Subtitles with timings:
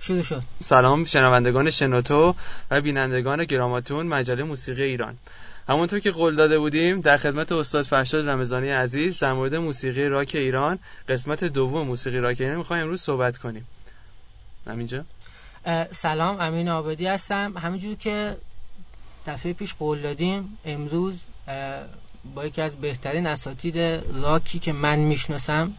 [0.00, 0.42] شروع شد.
[0.60, 2.34] سلام شنوندگان شنوتو
[2.70, 5.16] و بینندگان گراماتون مجله موسیقی ایران.
[5.68, 10.30] همونطور که قول داده بودیم در خدمت استاد فرشاد رمضانی عزیز در مورد موسیقی راک
[10.34, 10.78] ایران
[11.08, 13.68] قسمت دوم موسیقی راک ایران می‌خوایم امروز صحبت کنیم.
[14.66, 15.04] همینجا
[15.90, 17.58] سلام امین آبادی هستم.
[17.58, 18.36] همینجور که
[19.26, 21.20] دفعه پیش قول دادیم امروز
[22.34, 23.78] با یکی از بهترین اساتید
[24.22, 25.72] راکی که من می‌شناسم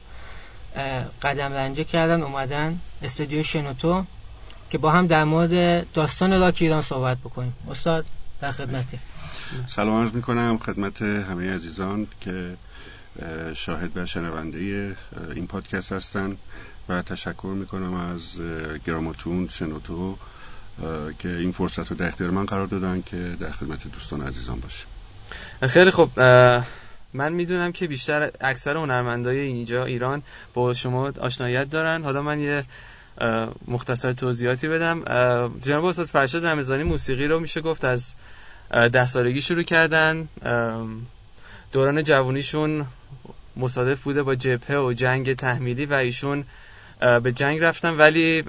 [1.22, 4.06] قدم رنجه کردن اومدن استودیو شنوتو
[4.70, 7.54] که با هم در مورد داستان راک ایران صحبت بکنیم.
[7.72, 8.06] استاد
[8.42, 9.00] در خدمتی.
[9.68, 12.58] سلام عرض می‌کنم خدمت همه عزیزان که
[13.54, 14.96] شاهد و شنونده
[15.36, 16.38] این پادکست هستن
[16.90, 18.42] و تشکر می‌کنم از
[18.86, 20.18] گراماتون شنوتو
[21.20, 24.86] که این فرصت رو در اختیار من قرار دادن که در خدمت دوستان عزیزان باشه
[25.68, 26.12] خیلی خوب
[27.14, 30.24] من می‌دونم که بیشتر اکثر هنرمندای اینجا ایران
[30.54, 32.04] با شما آشنایت دارن.
[32.04, 32.64] حالا من یه
[33.68, 35.04] مختصر توضیحاتی بدم.
[35.60, 38.14] جناب استاد فرشاد رمضانی موسیقی رو میشه گفت از
[38.72, 40.28] ده سالگی شروع کردن.
[41.72, 42.86] دوران جوانیشون
[43.58, 46.44] مصادف بوده با جبهه و جنگ تحمیلی و ایشون
[47.24, 48.44] به جنگ رفتن ولی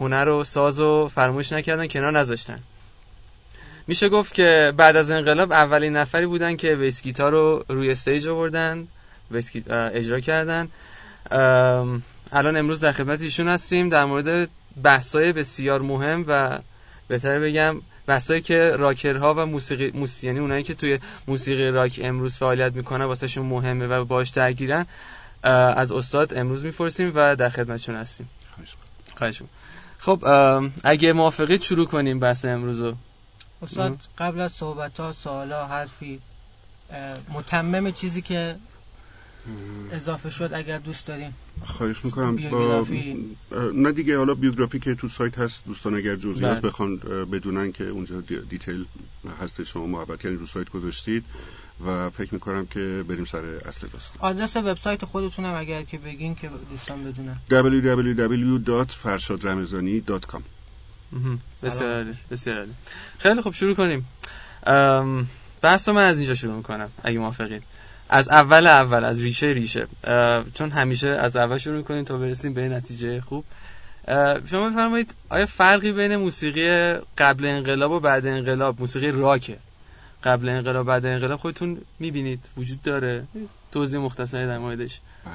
[0.00, 2.58] هنر و ساز و فرموش نکردن کنار نذاشتن.
[3.86, 8.28] میشه گفت که بعد از انقلاب اولین نفری بودن که بیس گیتار رو روی استیج
[8.28, 8.88] آوردن
[9.70, 10.68] اجرا کردن.
[12.32, 14.48] الان امروز در خدمت ایشون هستیم در مورد
[14.82, 16.58] بحثای بسیار مهم و
[17.08, 22.36] بهتر بگم بحثایی که راکرها و موسیقی موسیقی یعنی اونایی که توی موسیقی راک امروز
[22.36, 24.86] فعالیت می‌کنن واسهشون مهمه و باش درگیرن.
[25.42, 28.28] از استاد امروز می‌پرسیم و در خدمتشون هستیم.
[29.16, 29.42] خواهش
[29.98, 30.24] خب
[30.84, 32.94] اگه موافقید شروع کنیم بحث امروز رو
[33.66, 36.20] استاد قبل از صحبت ها سوالا حرفی
[37.28, 38.56] متمم چیزی که
[39.92, 41.34] اضافه شد اگر دوست داریم.
[41.64, 42.36] خواهش می‌کنم.
[42.36, 42.86] با...
[43.74, 46.60] نه دیگه حالا بیوگرافی که تو سایت هست دوستان اگر جزئیات بله.
[46.60, 46.96] بخوان
[47.32, 48.84] بدونن که اونجا دیتیل
[49.40, 51.24] هست شما محبت کردین رو سایت گذاشتید
[51.86, 54.18] و فکر می‌کنم که بریم سر اصل داستان.
[54.20, 57.36] آدرس وبسایت خودتونم اگر که بگین که دوستان بدونن.
[57.50, 60.42] www.farshadramezani.com
[61.62, 62.66] بسیار بسیار
[63.18, 64.06] خیلی خب شروع کنیم.
[65.62, 67.62] بحث من از اینجا شروع می‌کنم اگه موافقید.
[68.08, 69.86] از اول اول از ریشه ریشه.
[70.54, 73.44] چون همیشه از اول شروع کنیم تا برسیم به نتیجه خوب.
[74.46, 79.58] شما بفرمایید آیا فرقی بین موسیقی قبل انقلاب و بعد انقلاب موسیقی راکه
[80.24, 83.26] قبل انقلاب بعد انقلاب خودتون می‌بینید وجود داره؟
[83.72, 85.00] توضیح مختصری در موردش.
[85.24, 85.34] بله.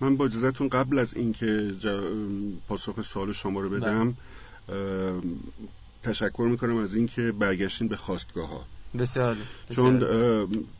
[0.00, 1.72] من با اجازهتون قبل از اینکه
[2.68, 4.14] پاسخ سوال شما رو بدم
[6.02, 8.64] تشکر می‌کنم از اینکه برگشتین به خواستگاه ها
[8.98, 9.36] بسیار.
[9.70, 9.98] چون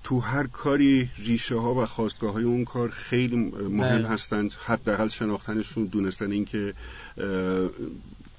[0.04, 4.08] تو هر کاری ریشه ها و خواستگاه های اون کار خیلی مهم بله.
[4.08, 4.54] هستند.
[4.64, 6.74] حداقل شناختنشون دونستن اینکه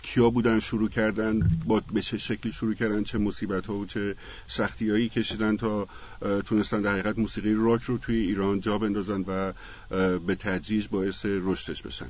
[0.03, 4.15] کیا بودن شروع کردن با به چه شکلی شروع کردن چه مصیبت ها و چه
[4.47, 5.87] سختی هایی کشیدن تا
[6.45, 9.53] تونستن در حقیقت موسیقی راک رو توی ایران جا بندازن و
[10.19, 12.09] به تدریج باعث رشدش بشن.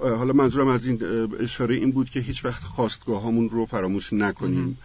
[0.00, 1.02] حالا منظورم از این
[1.40, 4.78] اشاره این بود که هیچ وقت خواستگاه همون رو فراموش نکنیم.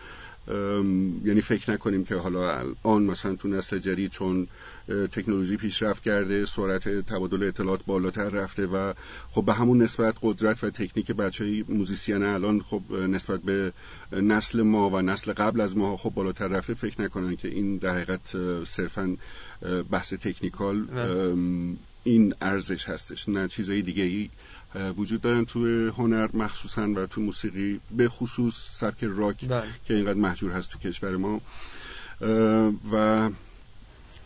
[1.25, 4.47] یعنی فکر نکنیم که حالا آن مثلا تو نسل جدید چون
[4.87, 8.93] تکنولوژی پیشرفت کرده سرعت تبادل اطلاعات بالاتر رفته و
[9.29, 13.73] خب به همون نسبت قدرت و تکنیک بچه موزیسین الان خب نسبت به
[14.11, 17.93] نسل ما و نسل قبل از ما خب بالاتر رفته فکر نکنن که این در
[17.93, 19.17] حقیقت صرفا
[19.91, 20.87] بحث تکنیکال
[22.03, 24.29] این ارزش هستش نه چیزایی دیگه ای
[24.97, 25.59] وجود دارن تو
[25.97, 29.63] هنر مخصوصا و تو موسیقی به خصوص سبک راک بله.
[29.85, 31.41] که اینقدر محجور هست تو کشور ما.
[32.91, 33.29] و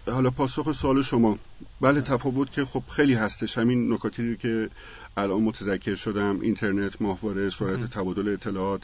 [0.07, 1.37] حالا پاسخ سوال شما.
[1.81, 3.57] بله تفاوت که خب خیلی هستش.
[3.57, 4.69] همین نکاتی که
[5.17, 8.81] الان متذکر شدم اینترنت ماهواره سرعت تبادل اطلاعات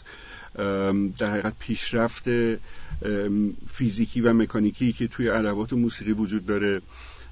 [1.17, 2.23] در حقیقت پیشرفت
[3.67, 6.81] فیزیکی و مکانیکی که توی ادوات موسیقی وجود داره.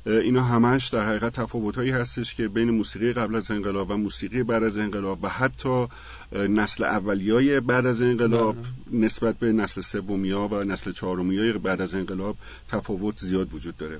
[0.05, 4.63] اینا همش در حقیقت تفاوتهایی هستش که بین موسیقی قبل از انقلاب و موسیقی بعد
[4.63, 5.87] از انقلاب و حتی
[6.31, 9.01] نسل اولیای بعد از انقلاب بله.
[9.05, 13.99] نسبت به نسل سومیا و نسل چهارمیای بعد از انقلاب تفاوت زیاد وجود داره.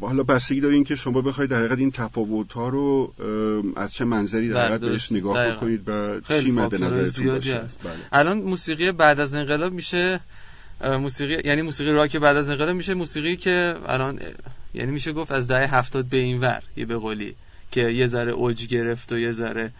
[0.00, 3.14] حالا بستگی داره این که شما بخواید در حقیقت این تفاوت ها رو
[3.76, 7.68] از چه منظری در حقیقت بهش نگاه بکنید و چی مد نظرتون باشه؟ بله.
[8.12, 10.20] الان موسیقی بعد از انقلاب میشه
[10.82, 12.94] موسیقی یعنی موسیقی راک بعد از انقلاب میشه.
[12.94, 14.20] موسیقی که الان
[14.74, 17.34] یعنی میشه گفت از دهه هفتاد به این ور یه به قولی
[17.70, 19.72] که یه ذره اوج گرفت و یه ذره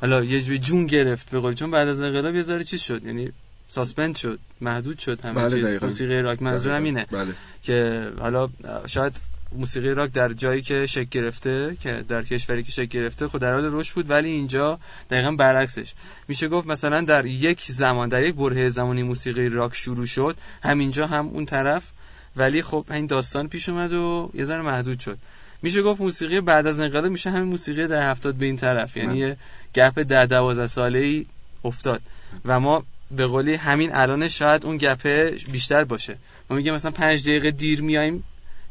[0.00, 3.04] حالا یه جوی جون گرفت به قول چون بعد از انقلاب یه ذره چیز شد.
[3.04, 3.32] یعنی
[3.68, 5.82] ساسپند شد محدود شد همه بله چیز.
[5.82, 7.32] موسیقی راک منظورم اینه بله.
[7.62, 8.48] که حالا
[8.86, 9.20] شاید
[9.52, 13.52] موسیقی راک در جایی که شکل گرفته که در کشوری که شکل گرفته خود در
[13.52, 14.78] حال رشد بود ولی اینجا
[15.10, 15.94] دقیقا برعکسش.
[16.28, 20.36] میشه گفت مثلا در یک زمان در یک بره زمانی موسیقی راک شروع شد.
[20.62, 21.92] همینجا هم اون طرف.
[22.36, 25.18] ولی خب این داستان پیش اومد و یه ذره محدود شد.
[25.62, 28.96] میشه گفت موسیقی بعد از انقلاب میشه همین موسیقی در هفتاد به این طرف.
[28.96, 29.36] یعنی یه
[29.74, 31.26] گپ ده دوازده ساله ای
[31.64, 32.00] افتاد.
[32.44, 36.16] و ما به قولی همین الان شاید اون گپه بیشتر باشه.
[36.50, 38.24] ما میگه مثلا پنج دقیقه دیر میایم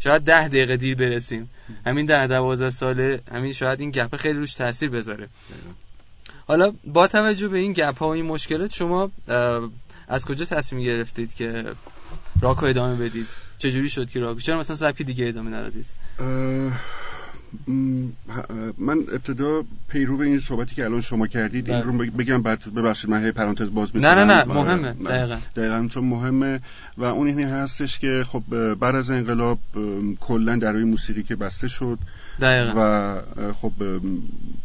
[0.06, 1.50] شاید ده دقیقه دیر برسیم.
[1.86, 5.30] همین ده دوازده ساله همین شاید این گپه خیلی روش تاثیر بذاره.
[6.48, 9.12] حالا با توجه به این گپ ها و این مشکلات شما
[10.08, 11.64] از کجا تصمیم گرفتید که
[12.42, 15.86] راک ادامه بدید؟ چجوری شد که راک چرا مثلا سبکی دیگه ادامه ندادید؟
[18.78, 22.12] من ابتدا پیرو به این صحبتی که الان شما کردید این رو بله.
[22.12, 26.60] بگم بعد ببخشید من پرانتز باز می‌کنم نه نه نه مهمه دقیقا دقیقا چون مهمه
[26.98, 29.60] و اون این هستش که خب بعد از انقلاب
[30.20, 32.00] کلا در موسیقی که بسته شد
[32.42, 32.74] دقیقا.
[32.76, 33.72] و خب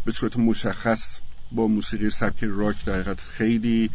[0.07, 1.19] به صورت مشخص
[1.53, 3.91] با موسیقی سبک راک در حقیقت خیلی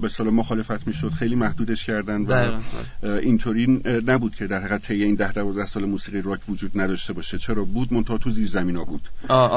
[0.00, 2.60] به صلاح مخالفت می‌شد خیلی محدودش کردن و
[3.02, 7.38] اینطوری نبود که در حقیقت طی این 10 12 سال موسیقی راک وجود نداشته باشه.
[7.38, 9.08] چرا؟ بود منتها تو زیر زمینا بود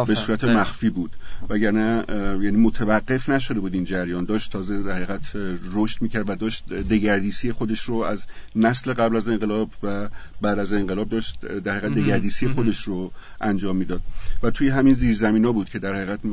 [0.07, 1.11] به صورت مخفی بود.
[1.49, 2.03] وگرنه
[2.41, 4.25] یعنی متوقف نشده بود این جریان.
[4.25, 5.31] داشت تازه در حقیقت
[5.73, 8.25] رشد می‌کرد و داشت دگردیسی خودش رو از
[8.55, 10.09] نسل قبل از انقلاب و
[10.41, 13.11] بعد از انقلاب داشت در حقیقت دگردیسی خودش رو
[13.41, 14.01] انجام می‌داد.
[14.43, 16.25] و توی همین زیر زمینا بود که در حقیقت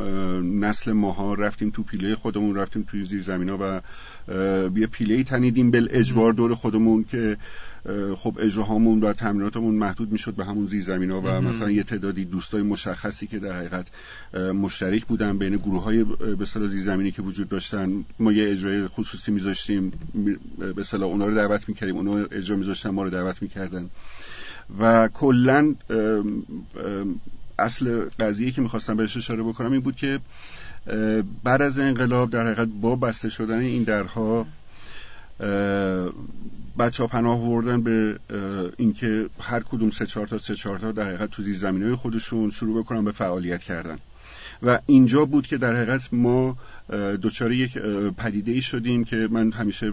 [0.42, 3.80] نسل ماها رفتیم تو پیله خودمون رفتیم توی زیر زمینا و
[4.78, 7.36] یه پیله تنیدیم بل اجبار دور خودمون که
[8.16, 12.24] خب اجراهامون و تمریناتمون محدود می‌شد به همون زیر زمین ها و مثلا یه تعدادی
[12.24, 13.86] دوستای مشخصی که در حقیقت
[14.54, 16.04] مشترک بودن بین گروه های
[16.38, 19.92] به صلاح زیر زمینی که وجود داشتن ما یه اجرای خصوصی میذاشتیم
[20.76, 23.90] به صلاح اونا رو دعوت می‌کردیم اونا اجرا میذاشتن ما رو دعوت می‌کردن.
[24.80, 25.74] و کلا
[27.58, 30.20] اصل قضیه که می‌خواستم بهش اشاره بکنم این بود که
[31.44, 34.46] بعد از انقلاب در حقیقت با بسته شدن این درها
[36.78, 38.18] بچه ها پناه وردن به
[38.76, 41.94] اینکه هر کدوم سه چهار تا سه چهار تا در حقیقت تو زیر زمین های
[41.94, 43.98] خودشون شروع بکنن به فعالیت کردن.
[44.62, 46.56] و اینجا بود که در حقیقت ما
[47.22, 47.78] دچار یک
[48.16, 49.92] پدیده ای شدیم که من همیشه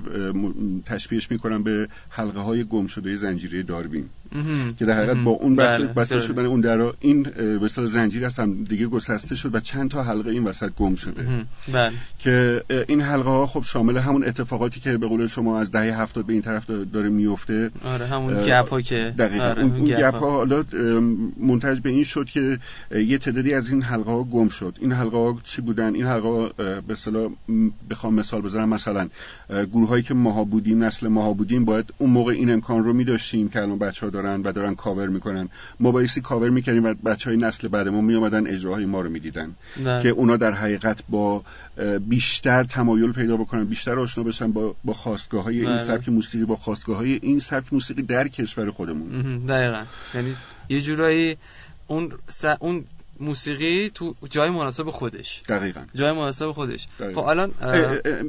[0.86, 4.06] تشبیهش می‌کنم به حلقه های گم شده زنجیره داروین.
[4.80, 5.86] که در حقیقت با اون بله.
[5.86, 7.24] بسته شدن اون در این
[7.62, 11.45] به زنجیر هستم دیگه گسسته شد و چند تا حلقه این وسط گم شده.
[11.74, 11.92] بله.
[12.19, 16.25] که این حلقه ها خب شامل همون اتفاقاتی که به قول شما از دهه هفتاد
[16.25, 19.13] به این طرف داره میفته آره همون گپ ها که.
[19.18, 19.44] دقیقا.
[19.44, 20.63] آره اون, گپ ها حالا
[21.39, 22.60] منتج به این شد که
[22.92, 24.78] یه تعدادی از این حلقه ها گم شد.
[24.81, 26.51] این حلقه ها چی بودن؟ این حلقه ها
[26.88, 27.30] به اصطلاح
[27.90, 28.70] بخوام مثال بزنم.
[28.70, 29.10] مثلا
[29.50, 33.04] گروه هایی که ماها بودیم نسل ماها بودیم باید اون موقع این امکان رو می
[33.04, 35.50] داشتیم که الان بچه ها دارن و دارن کاور می‌کنن.
[35.80, 39.10] ما بایستی کاور می‌کردیم و بچه های نسل بعد ما می اومدن اجراهای ما رو
[39.10, 39.56] می‌دیدن.
[39.76, 41.44] که اونا در حقیقت با
[42.10, 45.78] بیشتر تمایل پیدا بکنن بیشتر آشنا بشن با با خواستگاه های این بله.
[45.78, 49.38] سبک موسیقی با خواستگاه های این سبک موسیقی در کشور خودمون.
[49.46, 49.84] دقیقا.
[50.14, 50.36] یعنی
[50.70, 51.38] یه جورایی
[51.88, 52.12] اون
[52.60, 52.84] اون
[53.19, 55.42] موسیقی تو جای مناسب خودش.
[55.50, 55.81] دقیقا.
[55.95, 56.88] جای مناسب خودش.
[57.00, 57.51] خب الان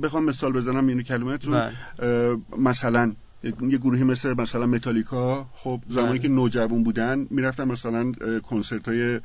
[0.03, 2.37] بخوام مثال بزنم اینو کلمتون بله.
[2.59, 3.15] مثلا
[3.45, 6.19] یه گروهی مثل مثلا متالیکا خب زمانی بله.
[6.19, 9.21] که نوجوان بودن می‌رفتن مثلا کنسرت های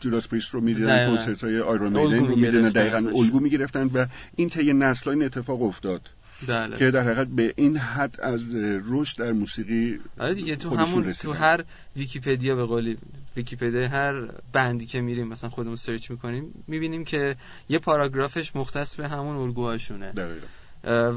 [0.00, 4.06] جوداس پریست رو می‌دیدن کنسرت های آیرون میدن رو می‌دیدن دقیقا الگو می‌گرفتن و
[4.36, 6.00] این طی نسل این اتفاق افتاد.
[6.46, 6.76] دله.
[6.76, 8.54] که در حقیقت به این حد از
[8.90, 11.64] رشد در موسیقی آره دیگه تو همون تو هر
[11.96, 12.98] ویکیپدیا به قولی
[13.36, 17.36] ویکیپدیا هر بندی که میریم مثلا خودمون سرچ می‌کنیم می‌بینیم که
[17.68, 20.12] یه پاراگرافش مختص به همون الگوهاشونه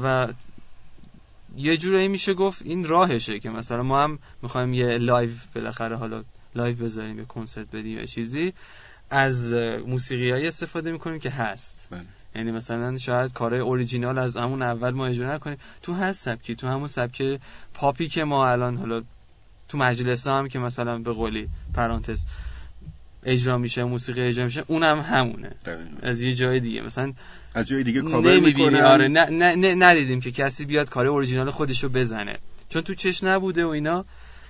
[0.02, 0.28] و
[1.56, 6.24] یه جورایی میشه گفت این راهشه که مثلا ما هم می‌خوایم یه لایو بالاخره حالا
[6.54, 8.52] لایو بذاریم یه کنسرت بدیم یا چیزی
[9.10, 9.52] از
[9.86, 12.04] موسیقی های استفاده می‌کنیم که هست بله.
[12.34, 15.58] یعنی مثلا شاید کارهای اوریجینال از همون اول ما اجرا نکنیم.
[15.82, 17.40] تو هر سبکی تو همون سبک
[17.74, 19.02] پاپی که ما الان حالا
[19.68, 22.24] تو مجلس هم که مثلا به قولی پرانتز
[23.24, 25.50] اجرا میشه موسیقی اجرا میشه اونم هم همونه
[26.02, 26.82] از یه جای دیگه.
[26.82, 27.12] مثلا
[27.54, 28.80] از جای دیگه کاور می‌کنن.
[28.80, 32.38] آره نه, نه, ندیدیم که کسی بیاد کار اوریجینال خودشو بزنه.
[32.68, 34.04] چون تو چش نبوده و اینا.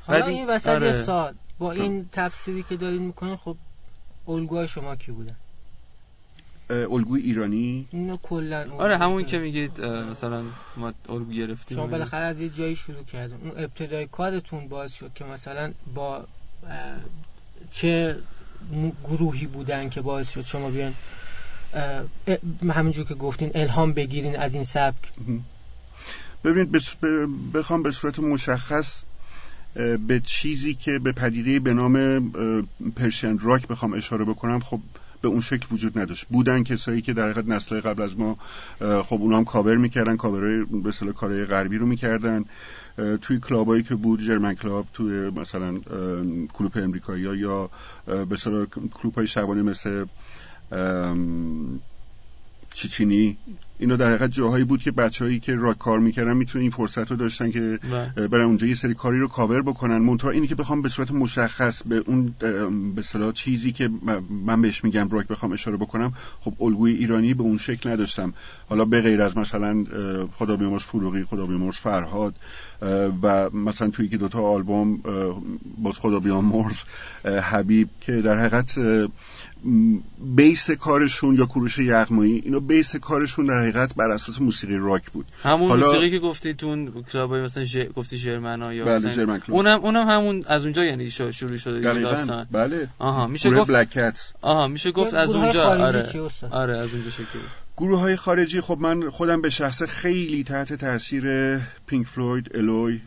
[0.06, 1.02] حالا این وسط آره.
[1.02, 3.56] سال با این تفسیری که دارین می‌کنین خب
[4.28, 5.36] الگوهای شما کی بودن؟
[6.70, 10.42] الگوی ایرانی؟ نه کلا آره همون که میگید مثلا
[10.76, 11.76] ما الگو گرفتیم.
[11.76, 16.24] شما بالاخره از یه جایی شروع کردیم اون ابتدای کارتون باز شد که مثلا با
[17.70, 18.18] چه
[19.04, 20.94] گروهی بودن که باعث شد شما بیان
[22.70, 25.12] همینجور که گفتین الهام بگیرین از این سبک؟
[26.44, 26.82] ببینید
[27.54, 29.02] بخوام به صورت مشخص
[29.74, 32.30] به چیزی که به پدیده به نام
[32.96, 34.80] Persian rock بخوام اشاره بکنم خب
[35.22, 36.26] به اون شکل وجود نداشت.
[36.30, 38.38] بودن کسایی که در حقیقت نسل قبل از ما
[38.80, 42.44] خب اونا هم کاور می‌کردن کاورای به اصطلاح کارهای غربی رو می‌کردن.
[43.22, 45.78] توی club ایی که بود German Club توی مثلا
[46.52, 47.70] کلوپ امریکایی یا
[48.06, 50.04] به اصطلاح کلوپ های شبانه مثل
[52.74, 53.36] چیچینی
[53.78, 57.16] اینا در حقیقت جاهایی بود که بچههایی که راک کار می‌کردن می‌تونن این فرصت رو
[57.16, 57.78] داشتن که
[58.16, 58.28] بله.
[58.28, 61.82] برن اونجا یه سری کاری رو کاور بکنن منتها اینی که بخوام به صورت مشخص
[61.82, 62.34] به اون
[62.94, 63.90] به صلاح چیزی که
[64.30, 68.34] من بهش میگم راک بخوام اشاره بکنم خب الگوی ایرانی به اون شکل نداشتم
[68.68, 69.84] حالا به غیر از مثلا
[70.32, 72.34] خدا بیامرز فروغی خدا بیامرز فرهاد
[73.22, 75.00] و مثلا توی که دوتا آلبوم
[75.78, 76.76] باز خدا بیامرز
[77.24, 78.78] حبیب که در حقیقت
[80.36, 85.26] بیس کارشون یا کوروش یغمایی اینا بیس کارشون در حقیقت بر اساس موسیقی راک بود.
[85.42, 85.86] همون حالا...
[85.86, 87.78] موسیقی که گفتی تو اون کلابای مثلا ج...
[87.78, 92.46] گفتی شرمنا یا بله مثلا اونم اونم همون از اونجا یعنی شروع شده داستان.
[92.50, 92.88] بله.
[92.98, 96.06] آها میشه گفت بلک آها میشه گفت از اونجا آره.
[96.50, 97.38] آره از اونجا شکل
[97.76, 103.00] گروه های خارجی خب من خودم به شخص خیلی تحت تاثیر پینک فلوید الوی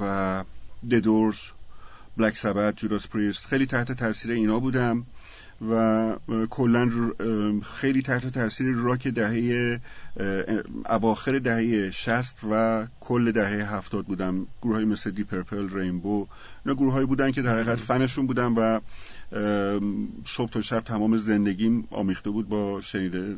[0.00, 0.44] و
[0.90, 1.36] ددورز
[2.16, 5.06] بلک سبت جوداس پریست خیلی تحت تاثیر اینا بودم.
[5.70, 6.16] و
[6.50, 6.90] کلا
[7.74, 9.80] خیلی تحت تاثیر راک دهه
[10.88, 14.46] اواخر دهه 60 و کل دهه 70 بودم.
[14.62, 16.26] گروه های مثل دی پرپل رینبو
[16.64, 18.80] اینا گروه هایی بودن که در حقیقت فنشون بودم و
[20.26, 22.80] صبح تا شب تمام زندگیم آمیخته بود با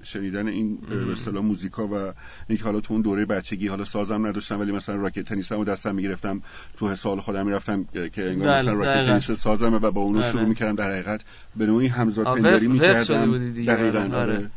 [0.03, 2.13] شنیدن این به اصطلاح موزیکا و
[2.49, 5.95] اینکه حالا تو اون دوره بچگی حالا سازم نداشتم ولی مثلا راکت تنیسم و دستم
[5.95, 6.43] می‌گرفتم
[6.77, 10.41] تو سال خودم می‌رفتم که انگار بله، مثلا راکت تنیس سازم و با اونو شروع
[10.41, 10.49] بله.
[10.49, 11.25] می‌کردم در حقیقت
[11.57, 13.39] به نوعی همزاد پنداری می‌کردم.
[13.65, 14.15] دقیقاً آره.
[14.15, 14.51] آره,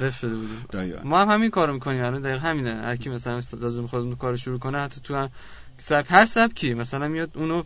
[0.00, 0.10] آره.
[0.10, 2.04] شده بودیم ما هم همین کارو می‌کنیم.
[2.04, 2.74] الان دقیقاً همینه.
[2.74, 5.30] هر کی مثلا لازم خودمون کار شروع کنه حتی تو هم
[5.78, 6.74] سب هر سبکی.
[6.74, 7.62] مثلا میاد اونو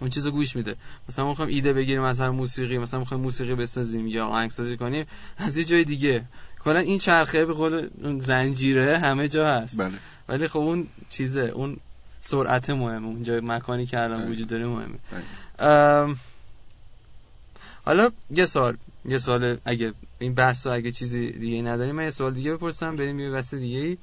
[0.00, 0.76] اون چیزو گوش میده
[1.08, 5.06] مثلا ما می‌خوایم ایده بگیریم مثلا موسیقی مثلا می‌خوایم موسیقی بسازیم یا آهنگسازی کنیم
[5.38, 6.24] از یه جای دیگه
[6.64, 7.88] کلا این چرخه به قول
[8.18, 9.98] زنجیره همه جا هست بله.
[10.28, 11.76] ولی خب اون چیزه اون
[12.20, 14.30] سرعت مهمه اون جای مکانی که الان بله.
[14.30, 16.14] وجود داره مهمه بله.
[17.84, 22.34] حالا یه سوال یه سوال اگه این بحث اگه چیزی دیگه نداریم من یه سوال
[22.34, 23.98] دیگه بپرسم بریم یه بحث دیگه ای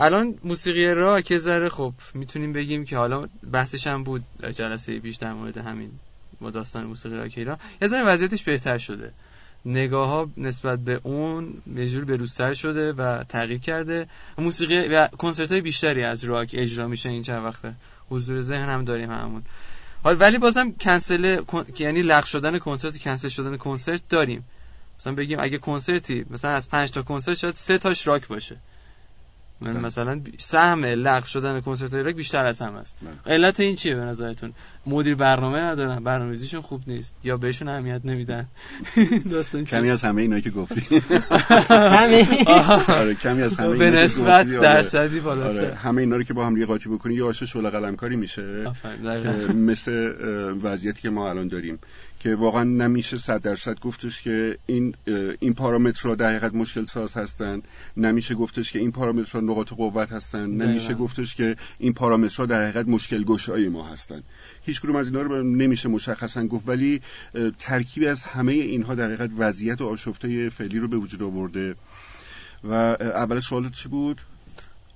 [0.00, 4.24] الان موسیقی راک ذره خب می‌تونیم بگیم که حالا بحثش هم بود
[4.54, 5.90] جلسه پیش در مورد همین
[6.40, 7.58] با داستان موسیقی راک ایران.
[7.82, 9.12] یه ذره وضعیتش بهتر شده.
[9.64, 14.06] نگاه ها نسبت به اون به بروزتر شده و تغییر کرده.
[14.38, 17.74] موسیقی و کنسرت های بیشتری از راک اجرا میشه این چند وقته.
[18.10, 19.42] حضور ذهن هم داریم همون
[20.02, 21.40] حال ولی بازم کنسل
[21.78, 24.44] یعنی لغو شدن کنسرت کنسل شدن کنسرت داریم.
[25.00, 28.56] مثلا بگیم اگه کنسرتی مثلا از 5 تا کنسرت شاید سه تاش راک باشه.
[29.60, 29.80] من بله.
[29.80, 32.96] مثلا سهم لغو شدن کنسرت راک بیشتر از هم است.
[33.02, 33.34] بله.
[33.34, 34.52] علت این چیه به نظرتون؟
[34.86, 37.14] مدیر برنامه ندارن برنامه‌ریزیشون خوب نیست.
[37.24, 38.46] یا بهشون اهمیت نمیدن؟
[39.30, 40.80] داستان کمی از همه اینا که گفتی.
[41.68, 42.24] کمی
[42.88, 44.58] آره کمی از همه به نسبت آره.
[44.58, 45.58] درصدی بالاتر.
[45.58, 45.74] آره.
[45.74, 48.72] همه اینا رو که با هم قاطی بکنی یه آشه شعله قلمکاری میشه.
[49.54, 49.92] مثل
[50.62, 51.78] وضعیتی که ما الان داریم.
[52.20, 54.94] که واقعا نمیشه صد درصد گفتش که این
[55.40, 57.62] این پارامترها در حقیقت مشکل ساز هستن.
[57.96, 60.46] نمیشه گفتش که این پارامترها نقاط قوت هستن.
[60.50, 64.22] نمیشه گفتش که این پارامترها در حقیقت مشکل گشای ما هستن.
[64.62, 66.68] هیچ کدوم از اینا رو نمیشه مشخصا گفت.
[66.68, 67.00] ولی
[67.58, 71.74] ترکیبی از همه اینها در حقیقت وضعیت آشفته فعلی رو به وجود آورده.
[72.64, 74.20] و اول سوالت چی بود؟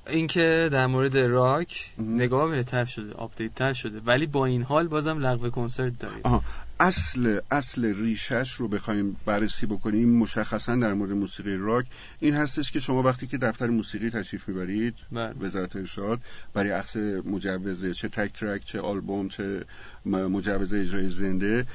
[0.07, 4.01] اینکه در مورد راک نگاه بهتر شده update تر شده.
[4.07, 6.41] ولی با این حال بازم لغو کنسرت داریم.
[6.81, 11.87] اصل اصل ریشش رو بخوایم بررسی بکنیم مشخصا در مورد موسیقی راک.
[12.21, 15.35] این هستش که شما وقتی که دفتر موسیقی تشریف می‌برید بله.
[15.41, 16.21] وزارت ارشاد
[16.55, 19.65] برای اخذ مجوز چه تک track چه آلبوم چه
[20.07, 21.67] مجوز اجرای زنده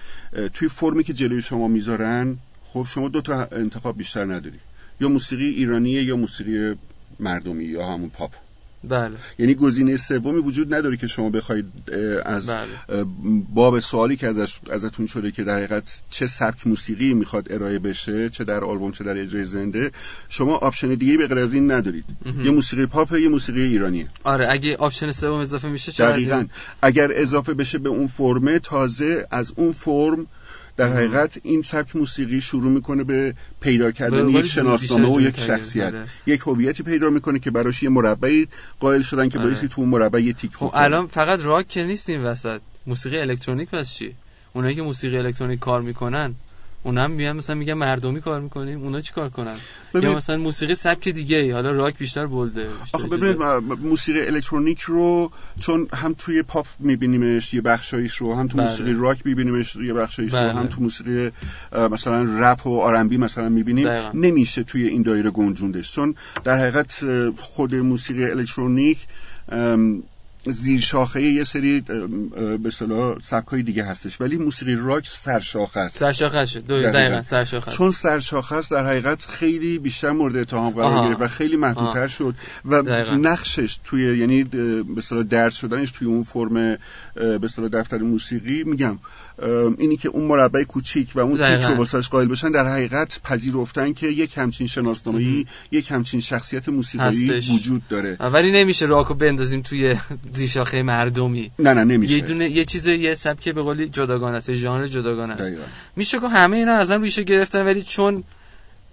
[0.54, 4.60] توی فرمی که جلوی شما می‌ذارن خب شما دو تا انتخاب بیشتر نداری
[5.02, 6.76] یا موسیقی ایرانیه یا موسیقی
[7.20, 8.32] مردمی یا همون پاپ.
[8.84, 9.16] بله.
[9.40, 11.66] یعنی گزینه سومی وجود نداره که شما بخواید
[12.26, 12.68] از بله.
[13.54, 18.30] باب سوالی که ازش ازتون شده که در حقیقت چه سبک موسیقی می‌خواد ارائه بشه
[18.30, 19.92] چه در آلبوم چه در اجرای زنده
[20.30, 22.06] شما option دیگه به غیر از این ندارید.
[22.44, 24.08] یه موسیقی پاپ یه موسیقی ایرانیه.
[24.24, 26.46] آره اگه option سوم اضافه میشه دقیقاً.
[26.82, 30.28] اگر اضافه بشه به اون فرمه تازه از اون فرم
[30.78, 35.94] در حقیقت این سبک موسیقی شروع می‌کنه به پیدا کردن یک شناسنامه و یک شخصیت.
[35.94, 36.08] آره.
[36.26, 38.48] یک هویتی پیدا می‌کنه که براش یه مربعی
[38.80, 39.48] قائل شدن که آره.
[39.48, 42.62] بایستی تو اون مربع یه تیک خب الان فقط راک که نیست این وسط.
[42.88, 44.16] موسیقی الکترونیک پس چی؟
[44.54, 46.36] اونایی که موسیقی الکترونیک کار می‌کنن
[46.84, 49.56] اونا هم میان مثلا میگن مردمی کار می‌کنیم اونا چی کار کنن
[49.94, 53.38] یا مثلا موسیقی سبک دیگه ای حالا راک بیشتر bold ه آخه ببینید
[53.84, 58.68] موسیقی الکترونیک رو چون هم توی پاپ میبینیمش یه بخشایش رو هم تو بله.
[58.68, 60.52] موسیقی راک میبینیمش یه بخشایش بله.
[60.52, 61.32] رو هم تو موسیقی
[61.92, 67.04] مثلا رپ و آرنبی مثلا می‌بینیم نمیشه توی این دایره گنجوندش چون در حقیقت
[67.38, 69.08] خود موسیقی الکترونیک
[70.52, 74.22] زیر شاخه یه سری به اصطلاح سبکای دیگه هستش.
[74.22, 75.98] ولی موسیقی راک سرشاخه است.
[75.98, 77.22] سرشاخه شد دقیقاً.
[77.22, 82.08] سرشاخه چون سرشاخه است در حقیقت خیلی بیشتر مورد اتهام قرار گرفت و خیلی محدودتر
[82.08, 82.36] شد
[82.66, 83.16] و دقیقا.
[83.16, 86.54] نقشش توی یعنی به اصطلاح درس شدنش توی اون فرم
[87.16, 89.00] به اصطلاح دفتر موسیقی میگم
[89.78, 93.94] اینی که اون مربع کوچیک و اون تیک رو واسش قائل بشن در حقیقت پذیرفتن
[93.94, 98.18] که یک همچین شناسنامه‌ای یک همچین شخصیت موسیقایی وجود داره.
[98.20, 99.96] ولی نمیشه راکو بندازیم توی
[100.38, 104.54] زیشاخه مردمی نه نه نمیشه یه دونه یه چیز یه سبک به قولی جداگانه است
[104.54, 105.54] ژانر جداگانه است
[105.96, 108.24] میشه که همه اینا ازم ریشه گرفتن ولی چون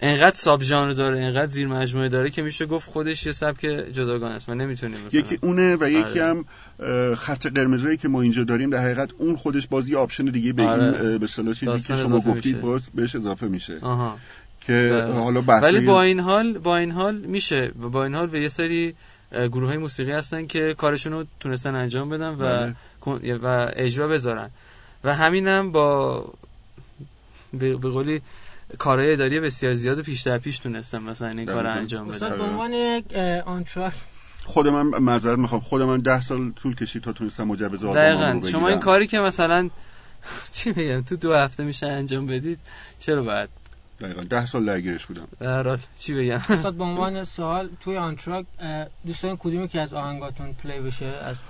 [0.01, 3.61] انقدر ساب ژانر داره انقدر زیر مجموعه داره که میشه گفت خودش یه سبک
[3.93, 6.45] جداگانه است و نمی‌تونیم یکی اونه و یکی آره.
[6.79, 10.67] هم خط قرمزایی که ما اینجا داریم در حقیقت اون خودش بازی آپشن دیگه به
[10.67, 10.85] آره.
[10.85, 14.19] این به اصطلاح چیزی که شما گفتید باز بهش اضافه میشه آها.
[14.61, 15.13] که بله.
[15.13, 18.95] حالا ولی با این حال با این حال میشه با این حال به یه سری
[19.33, 22.73] گروه های موسیقی هستن که کارشون رو تونستن انجام بدن و
[23.07, 23.37] بله.
[23.37, 24.51] و اجرا بذارن.
[25.05, 26.25] و همینم با
[27.53, 28.21] به قولی
[28.79, 32.73] کارهای اداری بسیار زیاد پیش در پیش تونستم مثلا این کار انجام بدم به عنوان
[32.73, 33.13] یک
[33.47, 33.93] آنتراک.
[34.45, 35.61] خود من معذرت می‌خوام.
[35.61, 38.41] خود من ده سال طول کشید تا تونستم مجوز دقیقاً.
[38.49, 39.71] شما این کاری که مثلا
[40.53, 42.59] چی بگم تو دو هفته میشه انجام بدید
[42.99, 43.49] چرا بعد
[44.05, 44.23] دقیقا.
[44.23, 45.29] ده سال درگیرش بودم.
[45.41, 48.47] در چی بگم؟ استاد به عنوان سوال توی آنتراک
[49.07, 51.41] دوستان کدومی که از آهنگاتون play بشه؟ از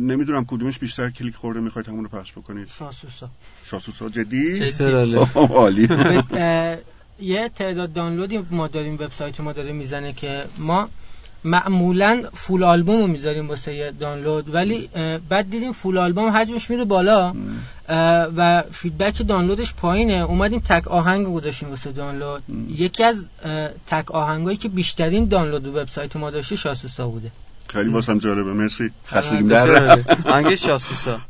[0.00, 3.30] نمی‌دونم کدومش بیشتر کلیک خورده می‌خواید همون رو پخش بکنید؟ شاسوسا.
[3.64, 4.70] شاسوسا جدی؟
[5.34, 5.88] عالی.
[7.20, 10.88] یه تعداد دانلودی ما داریم وبسایت ما داره می‌زنه که ما
[11.46, 14.88] معمولا فول آلبوم رو می‌ذاریم واسه یه دانلود ولی
[15.28, 17.34] بعد دیدیم فول آلبوم حجمش میره بالا
[18.36, 20.14] و فیدبک دانلودش پایینه.
[20.14, 22.42] اومدیم تک آهنگ گذاشتیم واسه دانلود.
[22.68, 23.28] یکی از
[23.86, 27.30] تک آهنگایی که بیشترین دانلود وبسایت ما داشته شاسوسا بوده.
[27.68, 28.52] خیلی واسم جالبه.
[28.52, 28.90] مرسی.
[29.06, 31.20] خستگیم در آهنگ شاسوسا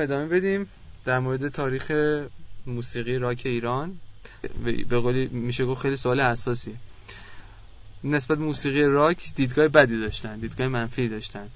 [0.00, 0.66] ادامه بدیم
[1.04, 1.92] در مورد تاریخ
[2.66, 3.98] موسیقی راک ایران.
[4.64, 6.74] به- قولی میشه گفت خیلی سوال حساسیه.
[8.04, 11.48] نسبت موسیقی راک دیدگاه بدی داشتن دیدگاه منفی داشتن.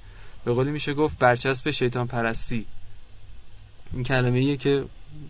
[0.44, 2.66] به قولی میشه گفت برچسب شیطان پرستی.
[3.92, 4.84] این کلمه ایه که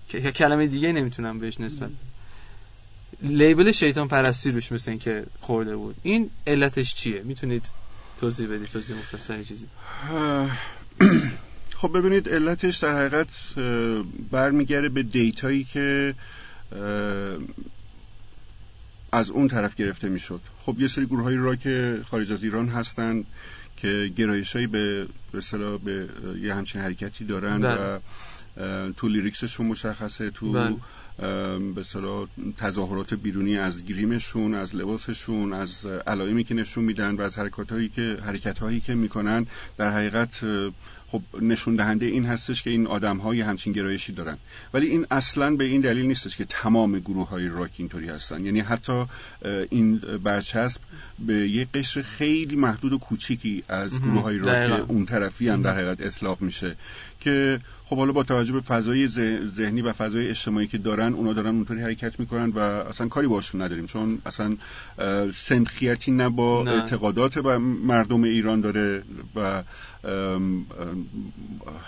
[0.09, 1.90] که- کلمه دیگه نمی‌تونم بهش نسبت
[3.22, 5.96] لیبل شیطان پرستی روش مثل این که خورده بود.
[6.03, 7.70] این علتش چیه؟ می‌تونید
[8.20, 9.66] توضیح بدید توضیح مختصر چیزی.
[11.85, 16.14] خب ببینید علتش در حقیقت اه، برمیگرده به دیتایی که
[19.12, 21.68] از اون طرف گرفته می‌شد خب یه سری گروه های راک
[22.11, 23.27] خارج از ایران هستند
[23.77, 26.09] که گرایشایی به به به
[26.40, 27.77] یه همچین حرکتی دارن بله.
[27.77, 27.99] و
[28.92, 30.77] تو لیریکسشون مشخصه تو بله.
[31.75, 32.27] به اصطلاح
[32.59, 38.18] تظاهرات بیرونی از گریمشون از لباسشون از علائمی که نشون میدن و از حرکاتهایی که
[38.23, 40.44] حرکتهایی که می‌کنن در حقیقت
[41.14, 44.38] خب نشون دهنده این هستش که این آدم های همچین گرایشی دارن
[44.74, 48.61] ولی این اصلا به این دلیل نیستش که تمام گروه های راک اینطوری هستن یعنی
[48.61, 49.05] حتی
[49.70, 50.81] این برچسب
[51.18, 54.00] به یه قشر خیلی محدود و کوچیکی از.
[54.00, 54.90] گروه های راک.
[54.90, 56.77] اون طرفی هم در حقیقت اطلاق میشه
[57.20, 59.09] که خب حالا با توجه به فضای
[59.49, 63.62] ذهنی و فضای اجتماعی که دارن اونا دارن اونطوری حرکت می‌کنن و اصلا کاری باشون
[63.62, 63.87] نداریم.
[63.87, 64.57] چون اصلا
[65.33, 69.03] سنخیتی نه با اعتقادات و مردم ایران داره
[69.37, 69.62] و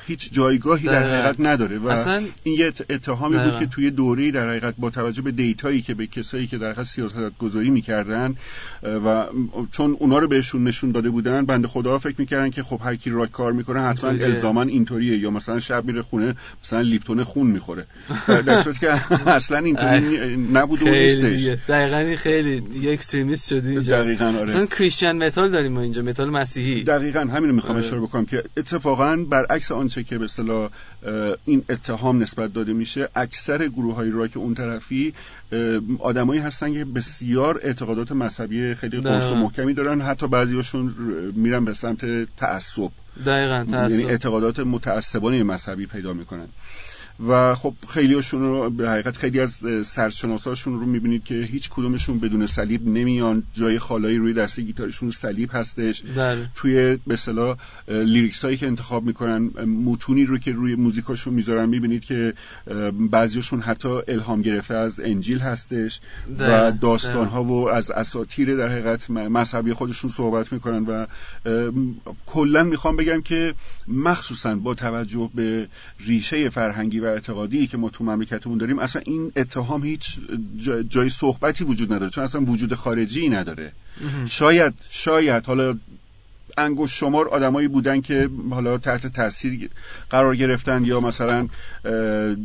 [0.07, 4.49] هیچ جایگاهی در حقیقت نداره و اصلا این یه اتهامی بود که توی دوره در
[4.49, 8.35] حقیقت با توجه به data یی که به کسایی که در حقیقت سیاست گذاری می‌کردن
[8.83, 9.27] و
[9.73, 13.11] چون اونا رو بهشون نشون داده بودن بنده خدا فکر می‌کردن که خب هر کی
[13.11, 17.87] راک کار می‌کنه حتما الزاما اینطوریه یا مثلا شب میره خونه مثلا لیپتون خون می‌خوره.
[18.27, 21.59] در صورتی که اصلا اینطوری نبود و نیستش.
[21.69, 24.03] دقیقاً خیلی دیگه extremist شدی اینجا.
[24.03, 24.43] دقیقاً آره.
[24.43, 26.83] مثلا Christian metal داریم ما اینجا متال مسیحی.
[26.83, 30.71] دقیقاً همین رو می‌خوام اشاره بکنم که اتفاقا برعکس آنچه که به اصطلاح
[31.45, 35.15] این اتهام نسبت داده میشه اکثر گروه های راک اون طرفی
[35.99, 40.01] آدمایی هستن که بسیار اعتقادات مذهبی خیلی قرص و محکمی دارن.
[40.01, 40.95] حتی بعضیاشون
[41.37, 42.91] میرن به سمت تعصب.
[43.25, 46.49] دقیقاً یعنی اعتقادات متعصبانه مذهبی پیدا می‌کنن.
[47.29, 52.19] و خب خیلی هاشون رو به حقیقت خیلی از سرشناساشون رو می‌بینید که هیچ کدومشون
[52.19, 53.43] بدون صلیب نمیان.
[53.55, 56.03] جای خالایی روی دسته گیتارشون صلیب هستش.
[56.17, 56.51] بله.
[56.55, 57.57] توی به اصطلاح
[57.89, 59.39] لیریکس هایی که انتخاب می‌کنن
[59.85, 62.35] متونی رو که روی موزیکاشون می‌ذارن می‌بینید که
[63.11, 66.01] بعضیشون حتی الهام گرفته از انجیل هستش
[66.39, 71.07] و داستان ها و از اساطیر در حقیقت مذهبی خودشون صحبت می‌کنن و
[72.27, 73.55] کلا می‌خوام بگم که
[73.89, 75.69] مخصوصا با توجه به
[76.07, 80.19] ریشه فرهنگی اعتقادی که ما تو مملکتمون داریم اصلا این اتهام هیچ
[80.89, 83.73] جای صحبتی وجود نداره چون اصلا وجود خارجی نداره.
[84.27, 85.75] شاید شاید حالا
[86.57, 89.71] انگوش شمار آدمایی بودن که حالا تحت تاثیر
[90.11, 91.49] قرار گرفتن یا مثلا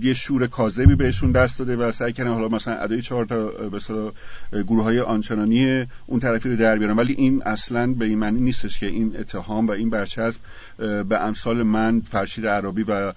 [0.01, 4.11] یه شور کاذبی بهشون دست داده و سعی کردن حالا مثلا ادای چهار تا مثلا
[4.51, 6.95] گروه های آنچنانی اون طرفی رو در بیارن.
[6.95, 10.39] ولی این اصلا به این معنی نیستش که این اتهام و این برچسب
[10.77, 13.13] به امثال من فرشید عربی و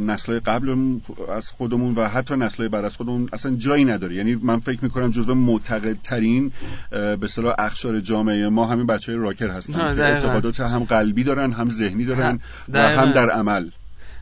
[0.00, 0.98] نسل‌های قبل
[1.28, 4.14] از خودمون و حتی نسل‌های بعد از خودمون اصلا جایی نداره.
[4.14, 6.52] یعنی من فکر می‌کنم جزو معتقدترین
[6.90, 12.04] به اصطلاح اخشار جامعه ما همین بچهای راکر هستن اعتقادات هم قلبی دارن هم ذهنی
[12.04, 13.70] دارن و هم در عمل.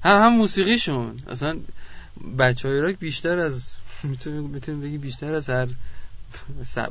[0.03, 1.21] هم هم موسیقیشون.
[1.29, 1.57] اصلا
[2.38, 5.69] بچه های راک بیشتر از می‌تونیم بگی بیشتر از هر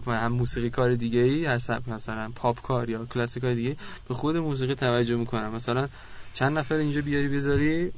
[0.08, 3.76] هم موسیقی کار دیگه ای؟ هست مثلا پاپ کار یا کلاسیک کار دیگه
[4.08, 5.56] به خود موسیقی توجه می‌کنم.
[5.56, 5.88] مثلا
[6.34, 7.92] چند نفر اینجا بیاری بذاری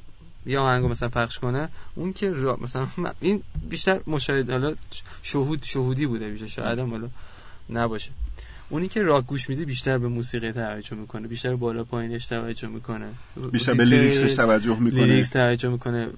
[0.46, 2.86] یا آهنگو مثلا پخش کنه اون که مثلا
[3.20, 4.74] این بیشتر مشاهده حالا
[5.22, 6.46] شهود شهودی بوده بیشتر.
[6.46, 7.08] شاید هم حالا
[7.70, 8.10] نباشه.
[8.70, 13.08] اونی که راک گوش میده بیشتر به موسیقی توجه می‌کنه بیشتر بالا پایینش توجه می‌کنه.
[13.52, 15.04] بیشتر به lyrics ش توجه می‌کنه.
[15.04, 16.08] lyrics توجه می‌کنه.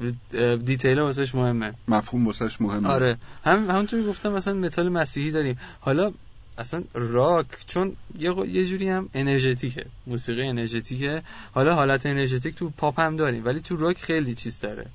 [0.56, 1.74] detail واسش مهمه.
[1.88, 2.88] مفهوم واسش مهمه.
[2.88, 3.16] آره.
[3.44, 5.58] هم همونطوری گفتم مثلا متال مسیحی داریم.
[5.80, 6.12] حالا
[6.58, 9.86] اصلا راک چون یه, یه جوری هم energetic ه.
[10.06, 11.22] موسیقی energetic ه.
[11.52, 14.86] حالا حالت energetic تو پاپ هم داریم ولی تو راک خیلی چیز داره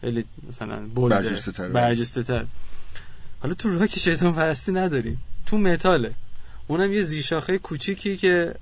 [0.00, 2.44] خیلی مثلا برجسته برجسته تر
[3.40, 5.18] حالا تو راک شیطان پرستی نداریم.
[5.46, 6.14] تو متاله.
[6.70, 8.54] اونم یه زیرشاخه کوچیکی که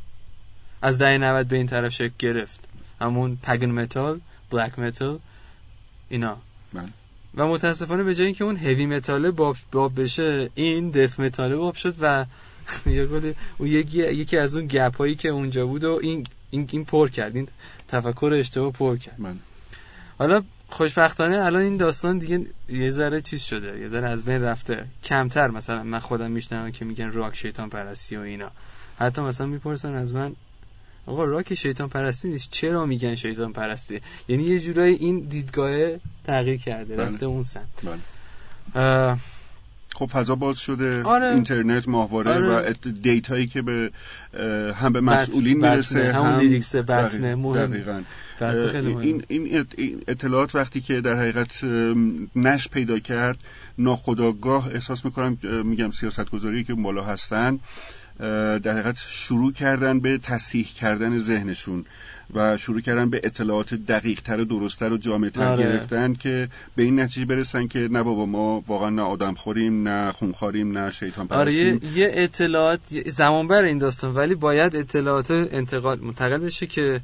[0.82, 2.60] از دهه 90 به این طرف شکل گرفت
[3.00, 5.18] همون pagan metal black metal
[6.08, 6.36] اینا
[6.72, 6.88] من.
[7.34, 11.74] و متاسفانه به جای اینکه اون heavy metal باب, باب بشه این death metal باب
[11.74, 12.24] شد و
[13.58, 17.08] اون یکی, یکی از اون gap هایی که اونجا بود و این این, این پر
[17.08, 17.48] کرد این
[17.88, 19.38] تفکر اشتباه پر کرد من.
[20.18, 24.84] حالا خوشبختانه الان این داستان دیگه یه ذره چیز شده یه ذره از بین رفته
[25.04, 28.50] کمتر مثلا من خودم میشنوم که میگن راک شیطان پرستی و اینا
[28.98, 30.32] حتی مثلا می‌پرسن از من
[31.06, 36.56] آقا راک شیطان پرستی نیست چرا میگن شیطان پرستی یعنی یه جورایی این دیدگاه تغییر
[36.56, 37.08] کرده بله.
[37.08, 37.64] رفته اون سمت
[38.74, 39.16] بله.
[39.94, 41.26] خب فضا باز شده آره.
[41.26, 42.48] اینترنت ماهواره آره.
[42.48, 43.90] و دیتایی که به
[44.74, 48.02] هم به مسئولین می‌رسه هم lyrics بطنه مهم دقیقاً
[48.42, 51.64] این این اطلاعات وقتی که در حقیقت
[52.36, 53.38] نشر پیدا کرد
[53.78, 57.58] ناخداگاه احساس می‌کنم میگم سیاست گذاری که بالا هستن
[58.62, 61.84] در حقیقت شروع کردن به تصحیح کردن ذهنشون
[62.34, 65.62] و شروع کردن به اطلاعات دقیق تر و درستتر و جامعتر آره.
[65.62, 70.12] گرفتن که به این نتیجه برسن که نه بابا ما واقعا نه آدم خوریم نه
[70.12, 75.30] خونخواریم نه شیطان پرستیم آره یه, یه اطلاعات زمان بر این داستان ولی باید اطلاعات
[75.30, 77.00] انتقال منتقل بشه که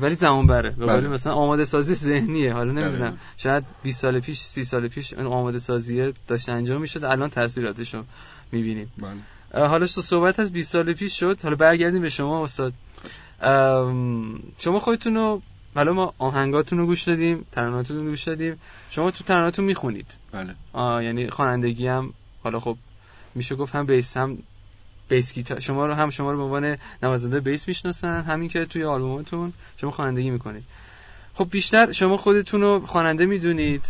[0.00, 1.08] ولی زمان بره به بله.
[1.08, 2.52] مثلا آماده سازی ذهنیه.
[2.52, 3.18] حالا نمی‌دونم.
[3.36, 7.04] شاید 20 سال پیش 30 سال پیش این آماده سازی داشت انجام می‌شد.
[7.04, 8.04] الان تاثیراتشو
[8.52, 8.92] می‌بینیم.
[8.98, 9.66] بله.
[9.66, 11.38] حالا تو صحبت از 20 سال پیش شد.
[11.42, 12.72] حالا برگردیم به شما استاد.
[14.58, 15.42] شما خودتون رو
[15.74, 18.60] حالا ما آهنگاتون رو گوش دادیم ترانهاتون رو گوش دادیم.
[18.90, 20.14] شما تو ترانهاتون می‌خونید.
[20.32, 20.54] بله.
[21.04, 22.76] یعنی خوانندگی هم حالا خب
[23.34, 24.38] میشه گفت هم بیس هم
[25.08, 28.84] بیس گیتار شما رو هم شما رو به عنوان نوازنده بیس می‌شناسن همین که توی
[28.84, 30.64] آلبومتون شما خوانندگی می‌کنید.
[31.34, 33.86] خب بیشتر شما خودتون رو خواننده می‌دونید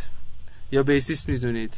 [0.73, 1.75] یا بیسیست می‌دونید؟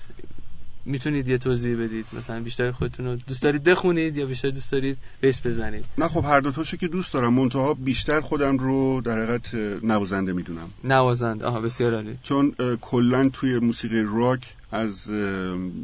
[0.84, 4.98] می‌تونید یه توضیح بدید؟ مثلا بیشتر خودتون رو دوست دارید بخونید یا بیشتر دوست دارید
[5.20, 7.34] بیس بزنید؟ نه خب هر دو تاشو که دوست دارم.
[7.34, 10.70] منتها بیشتر خودم رو در حقیقت نوازنده می‌دونم.
[10.84, 11.44] نوازنده.
[11.44, 12.18] آها بسیار عالی.
[12.22, 15.10] چون کلا توی موسیقی راک از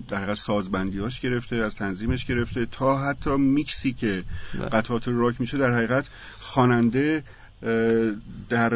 [0.08, 4.24] در حقیقت سازبندیاش گرفته از تنظیمش گرفته تا حتی میکسی که
[4.72, 6.06] قطعات راک میشه در حقیقت
[6.40, 7.22] خواننده
[8.48, 8.68] در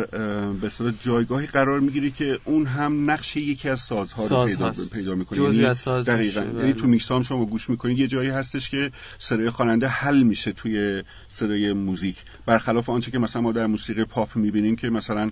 [0.61, 0.71] به
[1.05, 4.93] جایگاهی قرار می‌گیری که اون هم نقش یکی از سازها ساز رو پیدا, هست.
[4.93, 6.40] پیدا می‌کنه جزئی یعنی از ساز دقیقاً.
[6.40, 6.73] یعنی بله.
[6.73, 11.03] تو میکس هم شما گوش می‌کنید یه جایی هستش که صدای خواننده حل میشه توی
[11.29, 12.16] صدای موزیک.
[12.47, 15.31] برخلاف آنچه که مثلا ما در موسیقی پاپ می‌بینیم که مثلا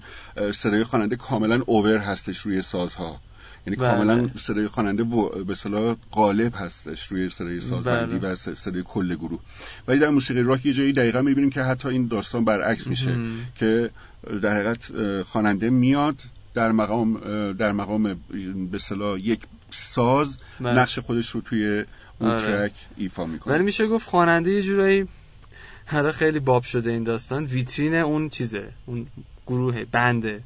[0.55, 3.21] صدای خواننده کاملا اوور هستش روی سازها.
[3.69, 3.91] یعنی بله.
[3.91, 8.33] کاملا صدای خواننده به اصطلاح غالب هستش روی صدای سازبندی بله.
[8.33, 9.41] و صدای کل گروه
[9.89, 13.41] ولی در موسیقی راک یه جایی دقیقا می‌بینیم که حتی این داستان برعکس میشه مهم.
[13.57, 13.91] که
[14.43, 16.17] در حقیقت خواننده میاد
[16.55, 17.21] در مقام
[17.53, 18.03] در مقام
[18.71, 20.81] به اصطلاح یک ساز بله.
[20.81, 21.85] نقش خودش رو توی
[22.19, 22.41] اون آره.
[22.41, 25.09] ترک ایفا می‌کنه ولی میشه گفت خواننده یه جورایی
[25.87, 29.07] حالا خیلی باب شده این داستان ویترین اون چیزه اون
[29.47, 30.43] گروه بنده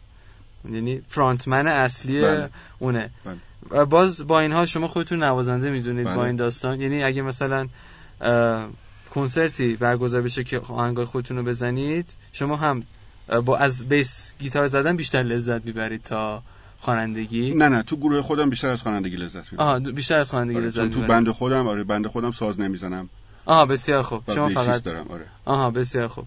[0.71, 2.49] یعنی فرانتمن اصلی بله.
[2.79, 3.11] اونه.
[3.25, 3.37] بله.
[3.71, 6.17] و باز با این حال شما خودتون نوازنده می‌دونید بله.
[6.17, 6.81] با این داستان.
[6.81, 7.69] یعنی اگه مثلا
[9.15, 12.83] کنسرتی برگزار بشه که آهنگای خودتون رو بزنید شما هم
[13.45, 16.43] با از بیس گیتار زدن بیشتر لذت می‌برید تا
[16.81, 19.67] خوانندگی؟ نه نه تو گروه خودم بیشتر از خوانندگی لذت می‌برم.
[19.67, 23.09] آها بیشتر از خوانندگی آره، لذت چون تو بند خودم آره بند خودم ساز نمی‌زنم.
[23.45, 24.23] آها بسیار خوب.
[24.35, 25.25] شما فقط دارم آره.
[25.45, 26.27] آها بسیار خوب.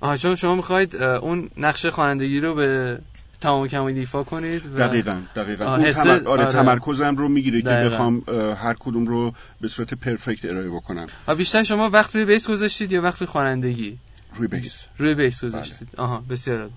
[0.00, 2.98] آها چون شما می‌خواید اون نقش خوانندگی رو به
[3.40, 6.10] تمام و کمال ایفا کنید و دقیقا دقیقا حس- تمر...
[6.10, 6.52] آره, آره.
[6.52, 7.68] تمرکزم رو می‌گیره که.
[7.68, 8.22] بخوام
[8.62, 13.02] هر کدوم رو به صورت پرفکت ارائه بکنم بیشتر شما وقت روی بیس گذاشتید یا
[13.02, 13.98] وقت روی خوانندگی
[14.36, 16.70] روی بیس روی بیس گذاشتید آها بسیار.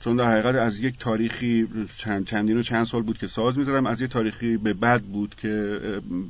[0.00, 3.86] چون در حقیقت از یک تاریخی چند چندین و چند سال بود که ساز می‌ذارم
[3.86, 5.80] از یک تاریخی به بعد بود که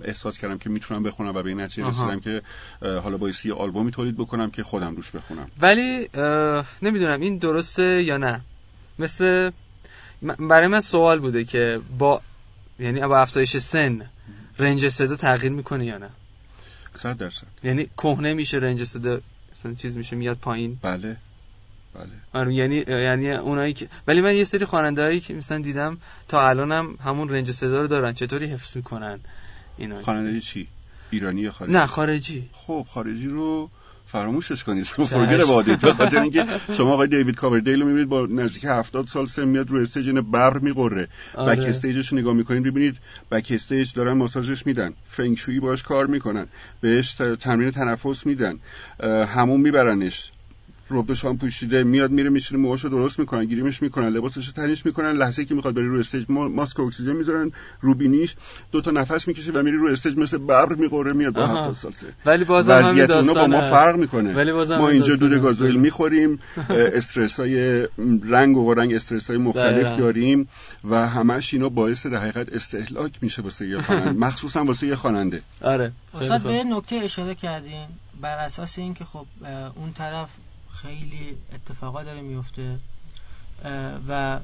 [0.05, 1.89] احساس کردم که می‌تونم بخونم و به این نتیجه.
[1.89, 2.43] رسیدم که
[2.83, 6.09] حالا بایستی یه آلبومی تولید بکنم که خودم روش بخونم ولی
[6.83, 8.41] نمی‌دونم این درسته یا نه
[8.99, 9.51] مثل
[10.25, 12.21] برای من سوال بوده که با
[12.79, 14.11] یعنی با افزایش سن
[14.59, 16.11] رنج صدا تغییر می‌کنه یا نه؟
[16.95, 17.47] صد درصد.
[17.65, 19.21] یعنی کهنه میشه رنج صدا
[19.57, 20.79] مثلا چیز میشه میاد پایین.
[20.83, 21.17] بله
[21.95, 22.11] بله.
[22.33, 26.95] آره یعنی یعنی اونایی که ولی من یه سری خواننده‌ای که مثلا دیدم تا الانم
[27.05, 28.13] همون range صدا رو دارن.
[28.13, 29.21] چطوری حفظ می‌کنن
[29.79, 30.69] اینا؟ خواننده چی؟
[31.11, 32.49] ایرانی یا خارجی؟ نه خارجی.
[32.53, 33.71] خب خارجی رو
[34.07, 35.05] فراموشش کنید شما.
[35.05, 39.07] forget about it به خاطر اینکه شما آقای دیوید کاوردیل رو می‌بینید با نزدیک 70
[39.07, 41.57] سال سن میاد رو stage عین ببر میغره آره.
[41.57, 42.97] backstage ش رو نگاه می‌کنید ببینید
[43.31, 44.93] backstage دارن ماساژش میدن.
[45.09, 46.47] فنگشویی باش کار می‌کنن.
[46.81, 48.59] بهش تمرین تنفس میدن.
[49.35, 50.31] همون میبرنش.
[50.91, 55.55] ربدوشامبر پوشیده میاد میره میشینه موهاشو درست می‌کنن گریمش می‌کنن لباسش تنش می‌کنن لحظه که
[55.55, 58.37] می‌خواد بری رو stage ما- ماسک اکسیژن می‌ذارن رو بینیش
[58.73, 61.61] دو تا نفس می‌کشه و میری رو استیج مثل ببر میقره میاد با آها.
[61.61, 61.93] 70 سال
[62.27, 63.61] ولی بازم وضعیت اونا با ما.
[63.61, 65.43] فرق می‌کنه ولی بازم ما اینجا دود.
[65.43, 66.39] گازوئیل می‌خوریم
[66.71, 67.89] استرس های
[68.25, 69.97] رنگ و رنگ استرس های مختلف دقیقاً.
[69.97, 70.49] داریم
[70.91, 75.43] و همش اینا باعث در حقیقت استهلاک میشه واسه یه خواننده مخصوصا واسه یه خواننده
[75.63, 76.43] آره استاد.
[76.43, 77.87] به نکته اشاره کردین
[78.21, 79.27] بر اساس اینکه خب
[79.77, 80.29] اون طرف
[80.83, 82.77] خیلی اتفاقات داره میفته.
[84.09, 84.41] و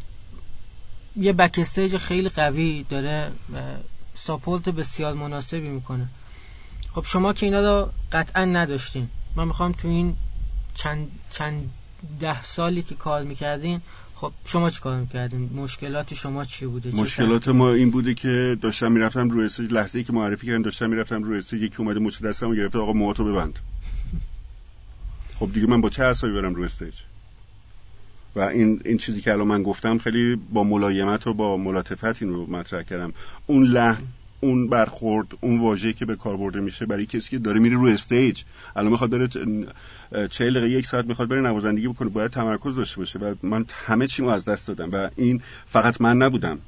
[1.17, 3.33] یه backstage خیلی قوی داره
[4.15, 6.09] support بسیار مناسبی می‌کنه.
[6.95, 10.17] خب شما که اینا رو قطعا نداشتین من می‌خوام تو این
[10.75, 11.71] چند چند
[12.21, 13.81] ده سالی که کار می‌کردین
[14.15, 18.93] خب شما چی کار می‌کردین؟ مشکلات شما چی بوده؟ مشکلات ما این بوده که داشتم
[18.93, 22.23] می‌رفتم رو stage لحظه ای که معرفی کردن داشتم می‌رفتم رو stage یکی اومده مچ
[22.23, 23.59] دستمو گرفته آقا موهاتو ببند.
[25.41, 26.95] خب دیگه من با چه اعصابی برم رو stage؟
[28.37, 32.33] و این این چیزی که الان من گفتم خیلی با ملایمت و با ملاطفت این
[32.33, 33.13] رو مطرح کردم.
[33.47, 34.03] اون لحن
[34.41, 37.87] اون برخورد اون واژه‌ای که به کار برده میشه برای کسی که داره میره رو
[37.87, 38.43] stage.
[38.77, 39.29] الان می‌خواد بره
[40.29, 43.19] چهل دقیقه یک ساعت می‌خواد بره نوازندگی بکنه باید تمرکز داشته باشه.
[43.19, 44.91] و من همه چیمو از دست دادم.
[44.93, 46.59] و این فقط من نبودم.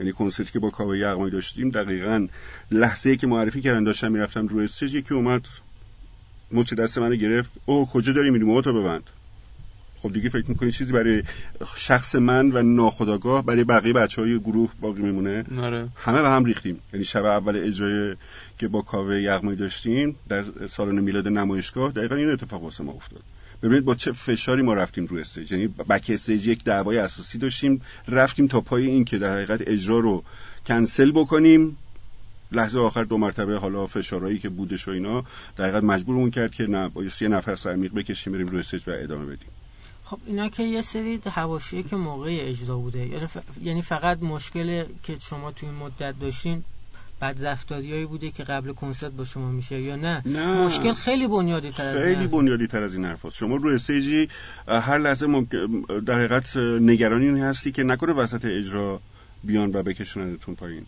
[0.00, 2.26] یعنی کنسرتی که با کاوه یغمایی داشتیم دقیقا
[2.70, 5.46] لحظه ای که معرفی کردن داشتم می‌رفتم رو stage یکی اومد
[6.52, 7.50] مچ دست منو گرفت.
[7.66, 9.02] او کجا داری میری؟ موهاتو ببند.
[10.00, 11.22] خب دیگه فکر می‌کنی چیزی برای
[11.76, 15.88] شخص من و ناخودآگاه برای بقیه بچه های گروه باقی میمونه؟ آره.
[15.96, 16.78] همه به هم ریختیم.
[16.92, 18.16] یعنی شب اول اجرای
[18.58, 23.22] که با کاوه یغمایی داشتیم در سالن میلاد نمایشگاه دقیقا این اتفاق واسه ما افتاد.
[23.62, 25.52] ببینید با چه فشاری ما رفتیم رو stage.
[25.52, 30.24] یعنی backstage یک دعوای اساسی داشتیم رفتیم تا پای این که در حقیقت اجرا رو
[30.66, 31.76] کنسل بکنیم.
[32.52, 35.24] لحظه آخر دو مرتبه حالا فشارهایی که بودش و اینا
[35.56, 36.90] در حقیقت مجبورمون کرد که نه
[37.20, 39.48] یه نفر سرمیق بکشیم بریم رو استیج و ادامه بدیم.
[40.04, 43.26] خب اینا که یه سری حواشیه که موقع اجرا بوده یعنی,
[43.62, 46.64] یعنی فقط مشکل که شما توی این مدت داشتین
[47.20, 50.64] بد رفتاریایی بوده که قبل کنسرت با شما میشه یا نه, نه.
[50.64, 54.28] مشکل خیلی بنیادی تر از خیلی بنیادی تر از این حرف شما رو استیجی
[54.68, 59.00] هر لحظه ممکن در حقیقت نگرانی هستی که نکنه وسط اجرا
[59.44, 60.86] بیان و بکشونندتون پایین.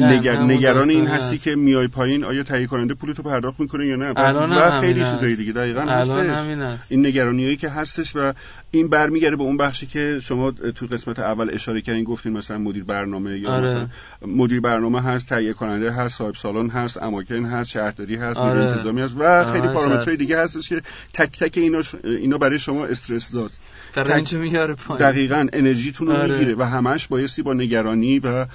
[0.00, 0.36] نگر...
[0.36, 4.80] نگران این هستی که میای پایین آیا تهیه کننده پولتو پرداخت می‌کنه یا نه؟ و
[4.80, 6.46] خیلی چیزای دیگه دقیقاً هستش.
[6.88, 8.32] این نگرانیایی که هستش و
[8.70, 12.84] این برمیگره به اون بخشی که شما تو قسمت اول اشاره کردین گفتین مثلا مدیر
[12.84, 13.70] برنامه یا آره.
[13.70, 13.88] مثلا
[14.26, 18.60] مدیر برنامه هست تهیه کننده هست صاحب سالن هست اماکن هست شهرداری هست آره.
[18.60, 20.82] انتظامی هست و خیلی پارامترهای دیگه هستش که
[21.12, 21.94] تک تک اینا ش...
[22.04, 23.50] اینا برای شما استرس داد
[23.94, 24.34] تک...
[24.34, 25.10] میاره پایین.
[25.10, 26.32] دقیقاً انرژیتون رو آره.
[26.32, 28.46] می‌گیره و همش بایستی با نگرانی و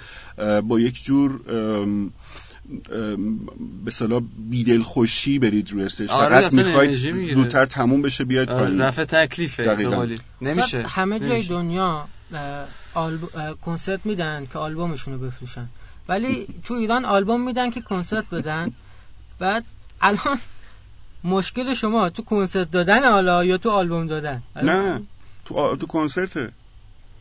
[0.63, 1.41] با یک جور
[3.85, 6.91] به صلاح بیدل خوشی برید روی استیج آره فقط می‌خواید
[7.33, 8.81] زودتر تموم بشه بیاد آره پایین.
[8.81, 9.87] رفع تکلیفه
[10.41, 10.81] نمیشه.
[10.81, 11.49] همه جای نمیشه.
[11.49, 12.07] دنیا
[12.93, 13.19] آلب...
[13.61, 15.67] کنسرت میدن که آلبومشون رو بفروشن.
[16.07, 18.71] ولی تو ایران آلبوم میدن که کنسرت بدن.
[19.39, 19.63] بعد
[20.01, 20.39] الان
[21.23, 25.01] مشکل شما تو کنسرت دادن حالا یا تو آلبوم دادن؟ نه
[25.45, 26.51] تو, تو کنسرته.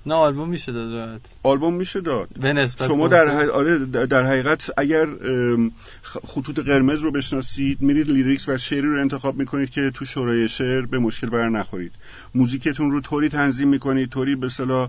[0.07, 2.29] نه آلبوم میشه داد آلبوم میشه داد.
[2.41, 5.07] به نسبت شما در حقیقت آره در حقیقت اگر
[6.03, 10.87] خطوط قرمز رو بشناسید میرید لیریکس و شعری رو انتخاب می‌کنید که تو شورای شعر
[10.87, 11.93] به مشکل بر نخورید.
[12.35, 14.89] موزیکتون رو طوری تنظیم می‌کنید طوری به اصطلاح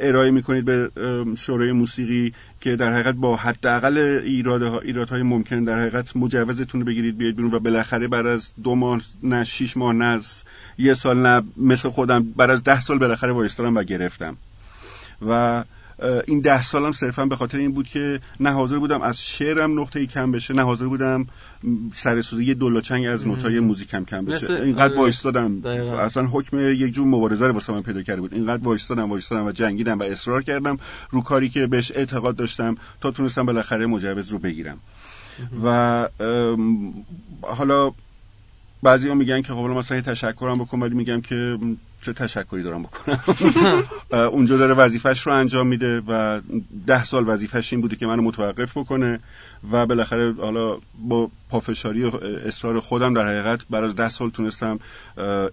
[0.00, 0.90] ارائه می‌کنید به
[1.36, 7.18] شورای موسیقی که در حقیقت با حداقل ایرادها ایرادهای ممکن در حقیقت مجوزتون رو بگیرید
[7.18, 10.20] بیاید بیرون و بالاخره بعد از دو ماه نه شش ماه نه
[10.78, 14.36] یه سال نه مثل خودم بعد از ده سال بالاخره وایستادم و گرفتم.
[15.28, 15.64] و
[16.26, 20.06] این ده سالم صرفا به خاطر این بود که نه حاضر بودم از شعرم نقطه
[20.06, 21.26] کم بشه نه حاضر بودم
[21.92, 24.52] سر یه دلچنگ از نوتای موزیکم کم بشه.
[24.54, 24.98] اینقدر آره.
[25.00, 25.66] وایستادم.
[25.98, 28.34] اصلا حکم یک جور مبارزه رو واسه من پیدا کرده بود.
[28.34, 30.78] اینقدر وایستادم وایستادم و جنگیدم و اصرار کردم
[31.10, 34.78] رو کاری که بهش اعتقاد داشتم تا تونستم بالاخره مجوز رو بگیرم.
[35.64, 36.08] و
[37.42, 37.90] حالا
[38.82, 41.58] بعضی ها میگن که خب مثلا تشکرم بکن ولی میگم که
[42.06, 43.20] چه تشکری دارم بکنم.
[44.32, 46.40] اونجا داره وظیفش رو انجام میده و
[46.86, 49.20] ده سال وظیفش این بوده که منو متوقف بکنه.
[49.72, 54.78] و بالاخره حالا با پافشاری و اصرار خودم در حقیقت بعد از ده سال تونستم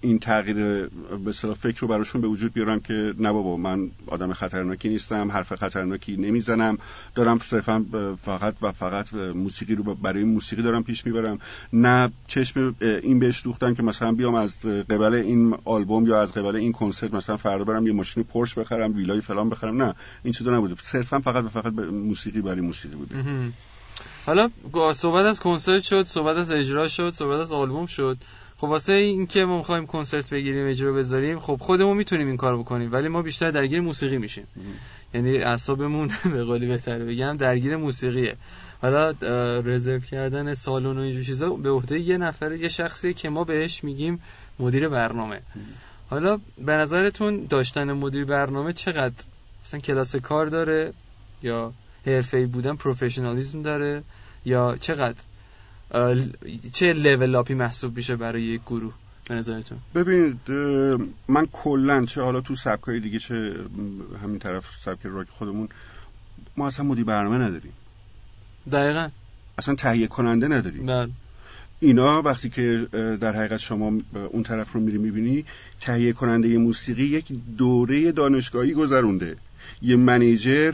[0.01, 4.34] این تغییر به اصطلاح فکر رو براشون به وجود بیارم که نه بابا من آدم
[4.34, 6.78] خطرناکی نیستم حرف خطرناکی نمی‌زنم.
[7.16, 7.86] دارم صرفا
[8.22, 11.39] فقط و فقط موسیقی رو برای موسیقی دارم پیش می‌برم.
[11.74, 16.56] نه چشم این بهش دوختم که مثلا بیام از قبل این آلبوم یا از قبل
[16.56, 20.58] این کنسرت مثلا فردا برم یه ماشین پورش بخرم ویلای فلان بخرم نه این چیزا
[20.58, 20.76] نبوده.
[20.82, 23.16] صرفا فقط و فقط موسیقی برای موسیقی بوده.
[24.26, 24.50] حالا
[24.94, 28.18] صحبت از کنسرت شد صحبت از اجرا شد صحبت از آلبوم شد.
[28.58, 32.94] خب واسه اینکه ما می‌خوایم کنسرت بگیریم اجرا بذاریم خب خودمون می‌تونیم این کارو بکنیم
[32.94, 34.48] ولی ما بیشتر درگیر موسیقی میشیم.
[35.14, 38.36] یعنی اعصابمون به قولی بهتره بگم درگیر موسیقیه.
[38.82, 39.14] حالا
[39.60, 43.84] رزرو کردن سالن و اینجور چیزا به عهده یه نفره یه شخصیه که ما بهش
[43.84, 44.22] میگیم
[44.60, 45.41] مدیر برنامه.
[46.10, 49.24] حالا به نظرتون داشتن مدیر برنامه چقدر؟
[49.66, 50.94] مثلا کلاس کار داره
[51.44, 51.74] یا
[52.06, 54.04] حرفه‌ای بودن پروفشنالیزم داره
[54.45, 55.22] یا چقدر
[56.74, 58.93] چه لول اپی محسوب میشه برای یک گروه؟
[59.28, 60.51] به نظرتون؟ ببینید
[61.28, 63.56] من کلا چه حالا تو سبکای دیگه چه
[64.24, 65.70] همین طرف سبک راک خودمون
[66.58, 67.74] ما اصلا مدیر برنامه نداریم.
[68.72, 69.10] دقیقا.
[69.58, 70.86] اصلا تهیه کننده نداریم.
[70.86, 71.10] بله.
[71.80, 72.88] اینا وقتی که
[73.22, 73.93] در حقیقت شما
[74.30, 75.45] اون طرف رو میری می‌بینی
[75.82, 77.26] تهیه کننده موسیقی یک
[77.58, 79.38] دوره دانشگاهی گذرونده.
[79.82, 80.74] یه منیجر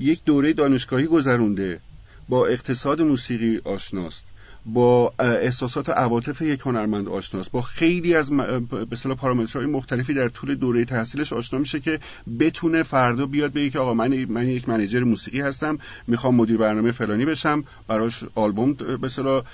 [0.00, 1.80] یک دوره دانشگاهی گذرونده
[2.28, 4.24] با اقتصاد موسیقی آشناست
[4.66, 10.28] با احساسات و عواطف یک هنرمند آشناست با خیلی از به اصطلاح پارامترهای مختلفی در
[10.28, 12.00] طول دوره تحصیلش آشنا میشه که
[12.40, 16.92] بتونه فردا بیاد بگه که آقا من من یک منیجر موسیقی هستم می‌خوام مدیر برنامه
[16.92, 19.44] فلانی بشم براش آلبوم به اصطلاح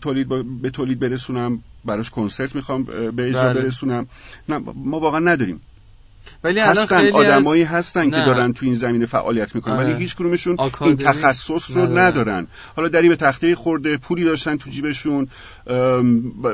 [0.00, 0.28] تولید
[0.62, 2.82] به تولید برسونم براش کنسرت می‌خوام
[3.16, 3.60] به اجرا بله.
[3.60, 4.06] برسونم
[4.48, 5.60] نه ما واقعا نداریم
[6.44, 7.62] ولی هستن آدمایی.
[7.62, 8.10] هستن نه.
[8.10, 9.84] که دارن تو این زمینه فعالیت می‌کنن آره.
[9.84, 11.98] ولی هیچ کدومشون این تخصص رو ندارن.
[11.98, 15.28] ندارن حالا دری به تخته خورده پولی داشتن تو جیبشون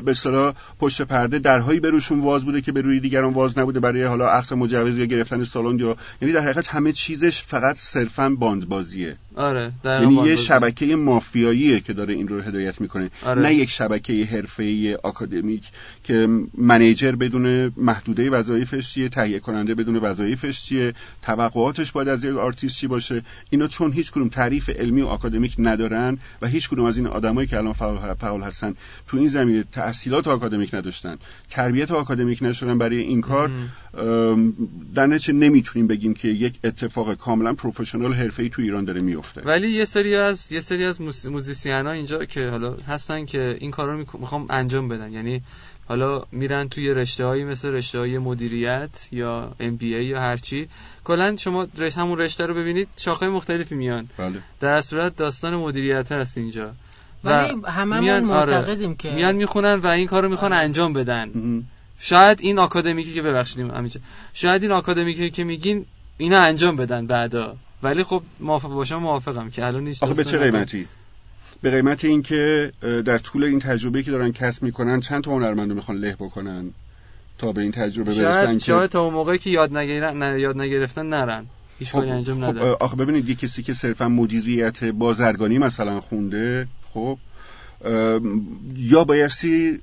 [0.05, 4.03] به اصطلاح پشت پرده درهایی بروشون واز بوده که به روی دیگران واز نبوده برای
[4.03, 9.17] حالا اخذ مجوز یا گرفتن سالن یا یعنی در حقیقت همه چیزش فقط صرفا باندبازیه
[9.37, 13.43] آره یعنی یه شبکه مافیاییه که داره این رو هدایت می‌کنه آره.
[13.43, 15.63] نه یک شبکه حرفه‌ای آکادمیک
[16.05, 22.25] که manager بدونه محدوده وظایفش یه تهیه کننده خواننده بدونه وظایفش چیه؟ توقعاتش باید از
[22.25, 26.69] یک آرتیست چی باشه؟ اینا چون هیچ کدوم تعریف علمی و آکادمیک ندارن و هیچ
[26.69, 27.73] کدوم از این آدمایی که الان
[28.15, 28.75] فعال هستن
[29.07, 31.17] تو این زمینه تحصیلات آکادمیک نداشتن.
[31.51, 33.51] تربیت آکادمیک نشدن برای این کار
[34.95, 39.41] در نتیجه نمی‌تونیم بگیم که یک اتفاق کاملا professional حرفه‌ای تو ایران داره میفته.
[39.41, 43.71] ولی یه سری از یه سری از musician ها اینجا که حالا هستن که این
[43.71, 45.13] کار رو می‌خوام انجام بدن.
[45.13, 45.43] یعنی
[45.89, 50.69] حالا میرن توی رشته هایی مثل رشته های مدیریت یا MBA یا هرچی
[51.05, 54.09] کلا شما رشته همون رشته رو ببینید شاخه مختلفی میان.
[54.17, 54.39] بله.
[54.61, 56.73] در صورت داستان مدیریت هست اینجا.
[57.25, 61.31] ولی هممون میان آره، معتقدیم که میان می‌خونن و این کارو می‌خوان انجام بدن.
[61.99, 64.01] شاید این آکادمیکی که ببخشید همینجا
[64.33, 65.87] شاید این آکادمیکی که میگین
[66.19, 67.57] اینا انجام بدن بعدا.
[67.83, 70.87] ولی خب موافق باشم موافقم که الان نیست آخه به چه قیمتی؟
[71.65, 72.73] به قیمت اینکه
[73.05, 76.71] در طول این تجربه که دارن کسب می‌کنن چند تا هنرمند رو می‌خوان له بکنن
[77.39, 80.59] تا به این تجربه برسن که شاید تا اون موقعی که یاد نگیرن نه یاد
[80.59, 81.47] نگرفتن نرن.
[81.79, 87.19] هیچ خب انجام خب آخه ببینید یه کسی که صرفا مدیریت بازرگانی مثلا خونده خب
[88.77, 89.81] یا بایستی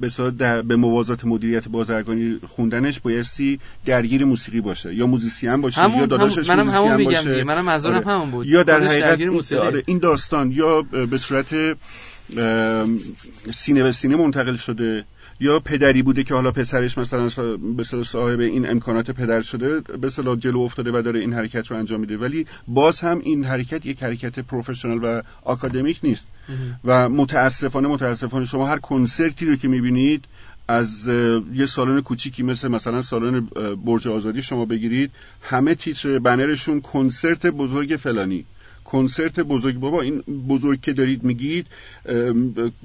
[0.00, 6.06] به به موازات مدیریت بازرگانی خوندنش بایستی درگیر موسیقی باشه یا موزیسین باشه همون یا
[6.06, 7.44] داداشش منم همون باشه.
[7.44, 8.06] منم منظورم آره.
[8.06, 8.46] همون بود.
[8.46, 11.54] یا در حقیقت آره این داستان یا به صورت
[13.50, 15.04] سینه به سینه منتقل شده.
[15.40, 20.36] یا پدری بوده که حالا پسرش مثلا به صاحب این امکانات پدر شده به صلاح
[20.36, 22.16] جلو افتاده و داره این حرکت رو انجام میده.
[22.16, 26.26] ولی باز هم این حرکت یک حرکت پروفشنال و آکادمیک نیست.
[26.84, 30.24] و متاسفانه متاسفانه شما هر کنسرتی رو که می‌بینید
[30.68, 31.08] از
[31.54, 33.48] یه سالن کوچیکی مثل مثلا سالن
[33.84, 35.10] برج آزادی شما بگیرید
[35.42, 38.44] همه تیتر بنرشون کنسرت بزرگ فلانی.
[38.84, 41.66] کنسرت بزرگ بابا این بزرگ که دارید میگید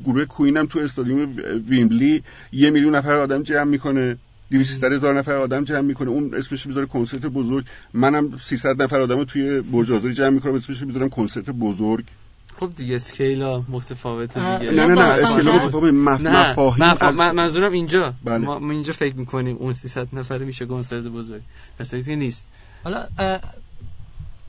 [0.05, 1.35] گروه کوین هم تو استادیوم
[1.69, 4.17] ویمبلی یه میلیون نفر آدم جمع می‌کنه
[4.51, 7.65] 200 هزار نفر آدم جمع می‌کنه اون اسمش می‌ذاره کنسرت بزرگ.
[7.93, 12.05] منم 300 نفر آدم توی برج آزادی جمع می‌کنم اسمش می‌ذارم کنسرت بزرگ.
[12.59, 14.71] خب دیگه اسکیلا متفاوته دیگه.
[14.71, 16.21] نه نه نه اسکیلا متفاوته مف...
[16.21, 17.03] مفاهیم مف...
[17.03, 17.19] از...
[17.19, 18.13] منظورم اینجا.
[18.23, 18.37] بله.
[18.37, 21.41] ما اینجا فکر می‌کنیم اون 300 نفره میشه کنسرت بزرگ.
[21.79, 22.45] پس نیست.
[22.83, 23.07] حالا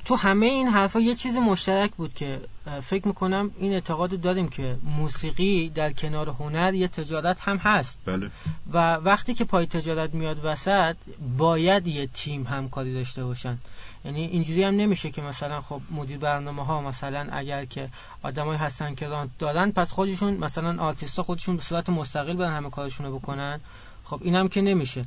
[0.05, 2.41] تو همه این حرفا یه چیز مشترک بود که
[2.83, 7.99] فکر می‌کنم این اعتقاد داریم که موسیقی در کنار هنر یه تجارت هم هست.
[8.07, 8.31] بله.
[8.73, 10.97] و وقتی که پای تجارت میاد وسط
[11.39, 13.59] باید یه تیم همکاری داشته باشن.
[14.05, 17.89] یعنی اینجوری هم نمیشه که مثلا خب مدیر برنامه ها مثلا اگر که
[18.23, 23.07] آدمایی هستن که دارن پس خودشون مثلا آرتیستا خودشون به صورت مستقل برن همه کارشون
[23.07, 23.61] رو بکنن.
[24.05, 25.05] خب اینم که نمیشه.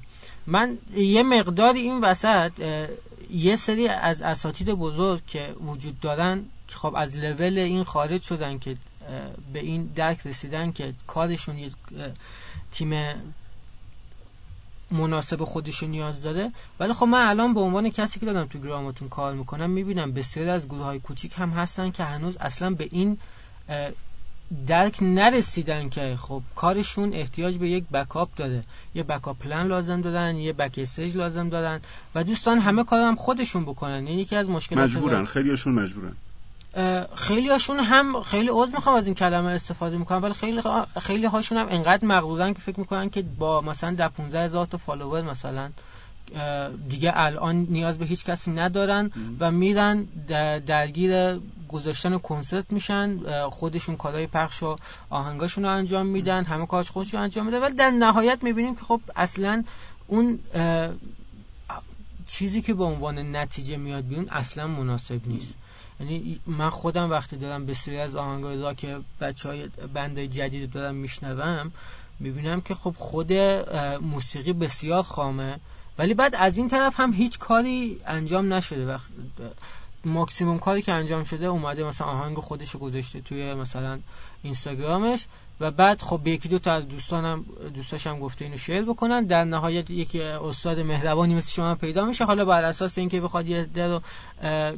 [0.48, 2.52] من یه مقداری این وسط
[3.34, 8.78] یه سری از اساتید بزرگ که وجود دارن خب از لول این خارج شدن که
[9.54, 11.72] به این درک رسیدن که کارشون یه
[12.72, 13.16] تیم
[14.92, 16.52] مناسب خودشون نیاز داره.
[16.80, 20.50] ولی خب من الان به عنوان کسی که دارم تو گراماتون کار می‌کنم می‌بینم بسیاری
[20.50, 23.18] از گروه های کوچیک هم هستن که هنوز اصلا به این
[24.68, 28.64] درک نرسیدن که خب کارشون احتیاج به یک بکاپ داره
[28.96, 31.80] یه بکاپ پلن لازم دارن یه بک استیج لازم دارن
[32.16, 34.08] و دوستان همه کارم خودشون بکنن.
[34.08, 36.16] یعنی یکی از مشکلات مجبورن خیلیشون مجبورن.
[37.16, 40.62] خیلی هاشون هم خیلی عوض می‌خوام از این کلمه استفاده می‌کنم ولی خیلی
[41.02, 44.78] خیلی هاشون هم انقدر مغرورن که فکر می‌کنن که با مثلا در 15 هزار تا
[44.78, 45.70] فالوور مثلا
[46.90, 50.04] دیگه الان نیاز به هیچ کسی ندارن و میرن
[50.66, 53.20] درگیر گذاشتن کنسرت میشن.
[53.50, 54.76] خودشون کارهای پخش و
[55.10, 57.62] آهنگاشون رو انجام میدن همه کارش خودشون انجام میدن.
[57.62, 59.64] ولی در نهایت می‌بینیم که خب اصلا
[60.08, 60.40] اون
[62.28, 65.54] چیزی که به عنوان نتیجه میاد بیرون اصلا مناسب نیست.
[66.00, 70.96] یعنی من خودم وقتی دارم بسیاری از آهنگای را که بچه های بندای جدید دارم
[70.96, 71.72] میشنوم
[72.20, 73.34] می‌بینم که خب خود
[74.02, 75.60] موسیقی بسیار خامه.
[75.98, 78.88] ولی بعد از این طرف هم هیچ کاری انجام نشده.
[78.88, 79.10] وقت
[80.06, 84.00] ماکسیموم کاری که انجام شده اومده مثلا آهنگ خودش گذاشته توی مثلا
[84.44, 85.26] اینستاگرامش
[85.60, 89.26] و بعد خب یکی دو تا از دوستانم دوستاشم گفته اینو شیر بکنن.
[89.26, 92.26] در نهایت یکی استاد مهربانی مثل شما پیدا میشه.
[92.26, 94.00] حالا بر اساس اینکه بخواد یه در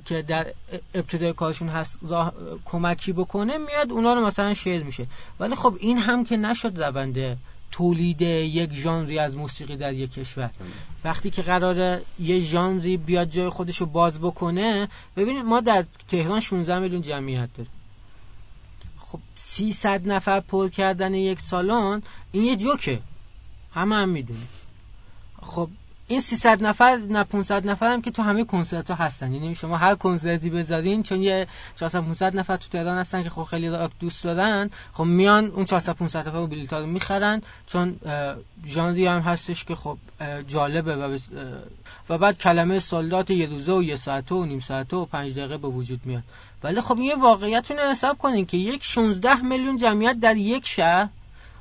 [0.05, 0.47] که در
[0.93, 2.33] ابتدای کارشون هست راه
[2.65, 5.07] کمکی بکنه میاد اونا رو مثلا شیر میشه.
[5.39, 7.37] ولی خب این هم که نشد رونده
[7.75, 10.49] تولید یک ژانری از موسیقی در یک کشور.
[11.03, 16.39] وقتی که قراره یه ژانری بیاد جای خودش رو باز بکنه ببینید ما در تهران
[16.39, 17.71] 16 میلیون جمعیت داریم.
[18.97, 22.01] خب 300 نفر پر کردن یک سالن
[22.31, 22.99] این یه جوکه.
[23.73, 24.49] همه هم می‌دونیم.
[25.41, 25.69] خب
[26.07, 29.33] این 300 نفر نه 500 نفر هم که تو همه کنسرت ها هستن.
[29.33, 33.43] یعنی شما هر کنسرتی بذارین چون یه 400 500 نفر تو تهران هستن که خب
[33.43, 37.95] خیلی راک دوست دارن خب میان اون 400 500 نفر رو بلیط رو می‌خرن چون
[38.67, 39.97] ژانری هم هستش که خب
[40.47, 41.17] جالبه و
[42.09, 45.57] و بعد کلمه سولدات یه روزه و یه ساعته و نیم ساعته و پنج دقیقه
[45.57, 46.23] به وجود میاد.
[46.63, 51.09] ولی خب یه واقعیت رو حساب کنین که یک 16 میلیون جمعیت در یک شهر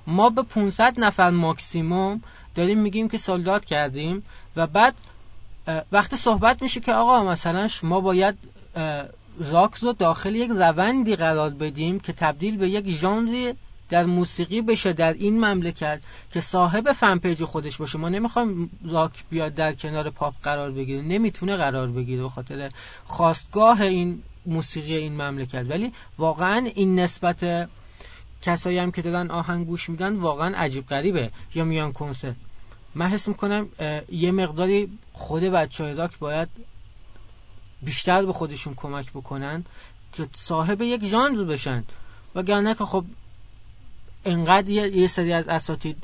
[0.07, 2.23] ما به 500 نفر ماکسیموم
[2.55, 4.23] داریم میگیم که سولدات کردیم
[4.57, 4.95] و بعد
[5.93, 8.35] وقتی صحبت میشه که آقا مثلا شما باید
[9.39, 13.55] راک رو داخل یک روندی قرار بدیم که تبدیل به یک ژانری
[13.89, 16.01] در موسیقی بشه در این مملکت
[16.33, 17.99] که صاحب fan page خودش باشه.
[17.99, 21.03] ما نمی‌خوایم راک بیاد در کنار پاپ قرار بگیره.
[21.03, 22.71] نمی‌تونه قرار بگیره به خاطر
[23.05, 25.67] خاستگاه این موسیقی این مملکت.
[25.69, 27.69] ولی واقعا این نسبت
[28.43, 31.31] کسایی هم که دادن آهنگ گوش میدن واقعا عجیب غریبه.
[31.55, 32.37] یا میان کنسرت.
[32.95, 33.69] من حس می‌کنم
[34.09, 36.49] یه مقداری خود بچه های راک باید
[37.83, 39.65] بیشتر به خودشون کمک بکنن
[40.13, 41.85] که صاحب یک ژانر بشن
[42.35, 43.05] وگرنه که خب
[44.25, 46.03] انقدر یه سری از اساتید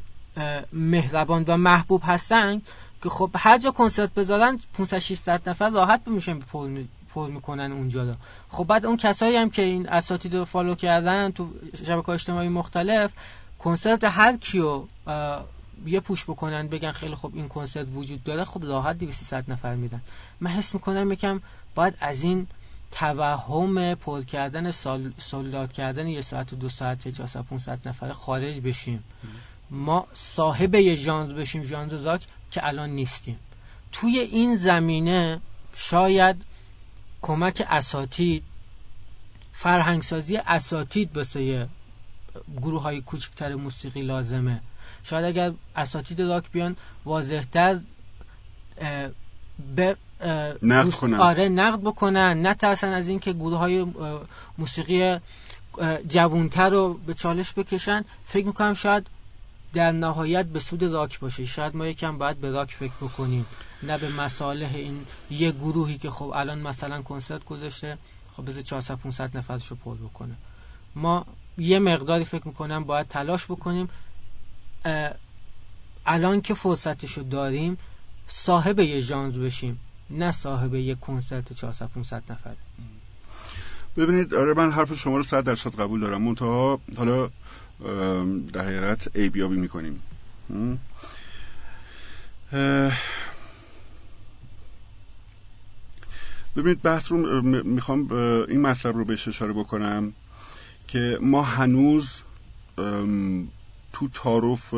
[0.73, 2.63] مهربان و محبوب هستن
[3.03, 6.39] که خب هر جا کنسرت بذارن 500 600 نفر راحت میشن
[7.15, 8.15] پر می‌کنن اونجا دا.
[8.51, 11.51] خب بعد اون کسایی هم که این اساتید رو فالو کردن تو
[11.87, 13.13] شبکه اجتماعی مختلف
[13.59, 14.85] کنسرت هر کیو
[15.87, 20.01] یه پوش بکنن بگن خیلی خب این کنسرت وجود داره خب راحت 200 نفر میدن
[20.41, 21.41] من حس می‌کنم یکم
[21.75, 22.47] باید از این
[22.93, 28.61] توهم پر کردن سال سولدات کردن یه ساعت و دو ساعت 400 500 نفر خارج
[28.61, 29.05] بشیم.
[29.71, 33.39] ما صاحب یه ژانر بشیم ژانر زاک که الان نیستیم.
[33.93, 35.41] توی این زمینه
[35.75, 36.37] شاید
[37.23, 38.43] کمک اساتید
[39.53, 41.69] فرهنگسازی اساتید بسه
[42.57, 44.61] گروه های کوچکتر موسیقی لازمه.
[45.03, 47.81] شاید اگر اساتید راک بیان واضحتر
[49.77, 49.97] به
[50.63, 51.15] نقد کنن.
[51.15, 52.47] آره نقد بکنن.
[52.47, 53.87] نترسن از اینکه گروه های
[54.59, 55.19] موسیقی
[56.09, 58.05] جوونتر رو به چالش بکشن.
[58.25, 59.07] فکر می‌کنم شاید
[59.75, 61.45] در نهایت به سود راک باشه.
[61.47, 63.47] شاید ما یکم باید به راک فکر بکنیم
[63.83, 67.99] نه به مصالح این یه گروهی که خب الان مثلا کنسرت گذاشته
[68.37, 70.35] خب بذار 400 500 نفرش رو پر بکنه.
[70.95, 71.27] ما
[71.59, 73.89] یه مقداری فکر می‌کنم باید تلاش بکنیم
[76.07, 77.79] الان که فرصتش رو داریم
[78.29, 82.57] صاحب یه ژانر بشیم نه صاحب یه کنسرت 400 500 نفره
[83.97, 86.23] ببینید آره من حرف شما رو 100 درصد قبول دارم.
[86.23, 87.31] منتها حالا
[88.53, 90.03] در حقیقت ایبیابی می‌کنیم.
[96.57, 98.13] ببینید بحث رو می‌خوام
[98.49, 100.13] این مطلب رو بهش اشاره بکنم
[100.89, 102.21] که ما هنوز
[103.93, 104.71] تو تعارف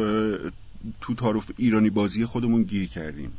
[1.01, 3.33] تو تعارف ایرانی بازی خودمون گیر کردیم.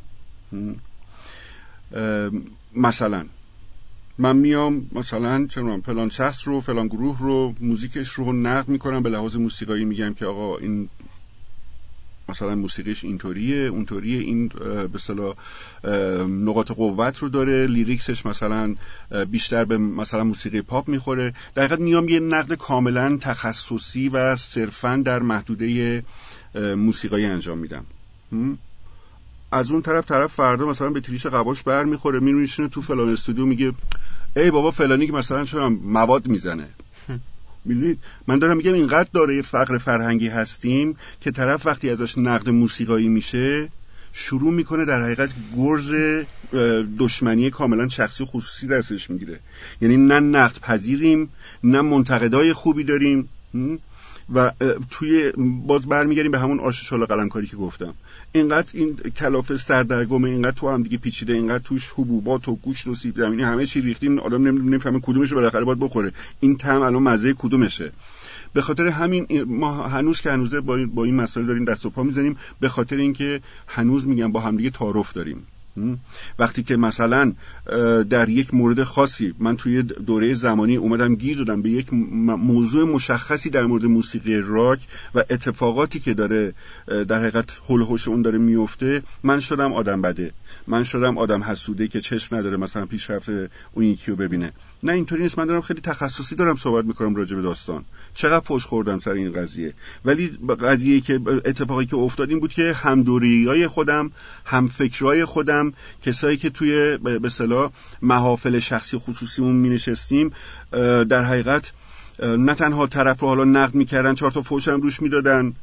[2.75, 3.25] مثلا
[4.17, 9.09] من میام مثلا چه فلان شخص رو فلان گروه رو موزیکش رو نقد می‌کنم به
[9.09, 10.89] لحاظ موسیقایی میگم که آقا این
[12.29, 15.35] مثلا موسیقیش اینطوریه اونطوریه این به اصطلاح
[16.27, 18.75] نقاط قوت رو داره لیریکسش مثلا
[19.31, 21.33] بیشتر به مثلا موسیقی پاپ می‌خوره.
[21.55, 26.03] در میام یه نقد کاملا تخصصی و صرفا در محدوده
[26.55, 27.85] موسیقایی انجام میدم.
[29.51, 33.45] از اون طرف طرف فردا مثلا به تریش قواش بر می‌خوره میشینه تو فلان استودیو
[33.45, 33.73] میگه
[34.35, 36.69] ای بابا فلانی که مثلا چرا مواد می‌زنه؟
[37.65, 43.07] می‌دونید؟ من دارم میگم اینقدر داره فقر فرهنگی هستیم که طرف وقتی ازش نقد موسیقایی
[43.07, 43.69] میشه
[44.13, 45.93] شروع می‌کنه در حقیقت گرز
[46.99, 49.39] دشمنی کاملا شخصی خصوصی دستش می‌گیره.
[49.81, 51.29] یعنی نه نقد پذیریم
[51.63, 53.29] نه منتقدای خوبی داریم
[54.33, 54.51] و
[54.89, 55.31] توی
[55.67, 57.93] باز برمیگردیم به همون آش شالا قلمکاری که گفتم.
[58.31, 62.93] اینقدر این کلافه سردرگمه اینقدر تو هم دیگه پیچیده اینقدر توش حبوبات و گوشت و
[62.95, 66.11] سیب زمینی همه چی ریختین آدم نمی‌فهمه کدومش رو بالاخره باید بخوره.
[66.39, 67.91] این تم الان مزه کدومشه؟
[68.53, 71.89] به خاطر همین ما هنوز که هنوزه با این, با این مسائل داریم دست و
[71.89, 72.37] پا می‌زنیم.
[72.59, 75.47] به خاطر اینکه هنوز میگم با همدیگه تعارف داریم.
[76.39, 77.33] وقتی که مثلا
[78.09, 83.49] در یک مورد خاصی من توی دوره زمانی اومدم گیر دادم به یک موضوع مشخصی
[83.49, 86.53] در مورد موسیقی راک و اتفاقاتی که داره
[86.87, 90.31] در حقیقت هلوهوش اون داره میفته من شدم آدم بده.
[90.67, 93.29] من شدم آدم حسوده که چشم نداره مثلا پیشرفت
[93.73, 94.53] اون یکی رو ببینه.
[94.83, 95.39] نه اینطوری نیست.
[95.39, 97.83] من دارم خیلی تخصصی دارم صحبت می‌کنم راجع به داستان.
[98.13, 99.73] چقدر پشت خوردم سر این قضیه.
[100.05, 103.03] ولی قضیه که اتفاقی که افتاد این بود که هم
[103.47, 104.11] های خودم
[104.45, 107.71] هم فکرهای خودم کسایی که توی به صلاح
[108.01, 110.31] محافل شخصی خصوصیمون می نشستیم
[111.09, 111.71] در حقیقت
[112.19, 115.53] نه تنها طرف رو حالا نقد می‌کردن چهار تا فوش هم روش می‌دادن.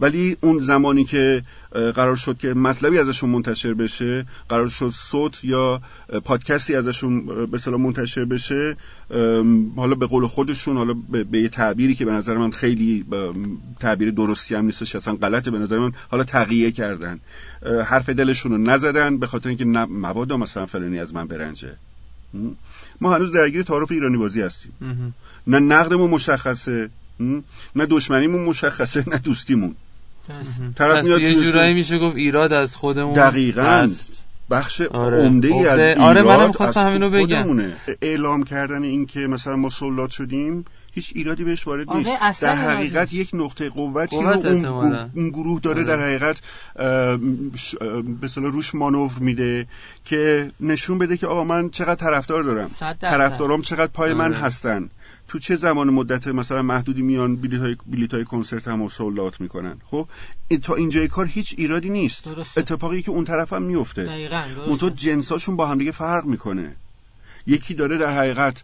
[0.00, 5.82] ولی اون زمانی که قرار شد که مطلبی ازشون منتشر بشه قرار شد صوت یا
[6.24, 8.76] پادکستی ازشون به منتشر بشه
[9.76, 13.04] حالا به قول خودشون حالا به, یه تعبیری که به نظر من خیلی
[13.80, 15.92] تعبیر درستی هم نیستش اصلا غلطه به نظر من.
[16.10, 17.20] حالا تغییه کردن.
[17.84, 21.76] حرف دلشون رو نزدن به خاطر اینکه مبادا مثلا فلانی از من برنجه.
[23.00, 24.72] ما هنوز درگیر تعارف ایرانی بازی هستیم.
[25.46, 26.90] نه نقدمون مشخصه
[27.76, 29.74] نه دشمنیمون مشخصه نه دوستیمون.
[30.76, 33.62] طرف میاد یه جورایی میشه گفت ایراد از خودمون دقیقاً.
[33.62, 34.24] هست.
[34.50, 35.22] بخش آره.
[35.22, 37.72] عمده ای از ایراد آره منم می‌خواستم همینو بگم.
[38.02, 42.42] اعلام کردن این که مثلا ما سولات شدیم هیچ ایرادی بهش وارد نیست.
[42.42, 44.64] در حقیقت یک نقطه قوتی رو اون,
[45.14, 46.04] اون گروه داره در آره.
[46.04, 46.40] حقیقت
[48.20, 49.66] به روش مانور میده
[50.04, 52.70] که نشون بده که آقا من چقدر طرفدار دارم.
[53.00, 54.36] طرفدارام چقدر پای من آره.
[54.36, 54.90] هستن.
[55.30, 59.76] تو چه زمان مدت مثلا محدودی میان بلیط های, بلیط های کنسرت هم سولات می‌کنن؟
[59.84, 60.08] خب
[60.62, 62.24] تا اینجای کار هیچ ایرادی نیست.
[62.24, 62.60] درسته.
[62.60, 64.44] اتفاقی که اون طرف هم میفته دقیقاً
[64.96, 66.76] جنساشون با هم دیگه فرق می‌کنه.
[67.46, 68.62] یکی داره در حقیقت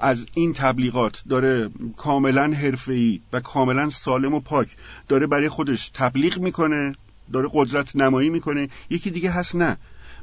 [0.00, 4.76] از این تبلیغات داره کاملا حرفه‌ای و کاملا سالم و پاک
[5.08, 6.94] داره برای خودش تبلیغ می‌کنه
[7.32, 8.68] داره قدرت نمایی می‌کنه.
[8.90, 9.76] یکی دیگه هست نه.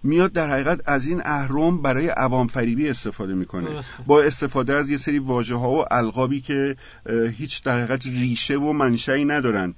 [0.04, 3.68] میاد در حقیقت از این اهرم برای عوام فریبی استفاده می‌کنه.
[4.08, 6.76] با استفاده از یه سری واژه ها و القابی که
[7.38, 9.74] هیچ در حقیقت ریشه و منشأی ندارن.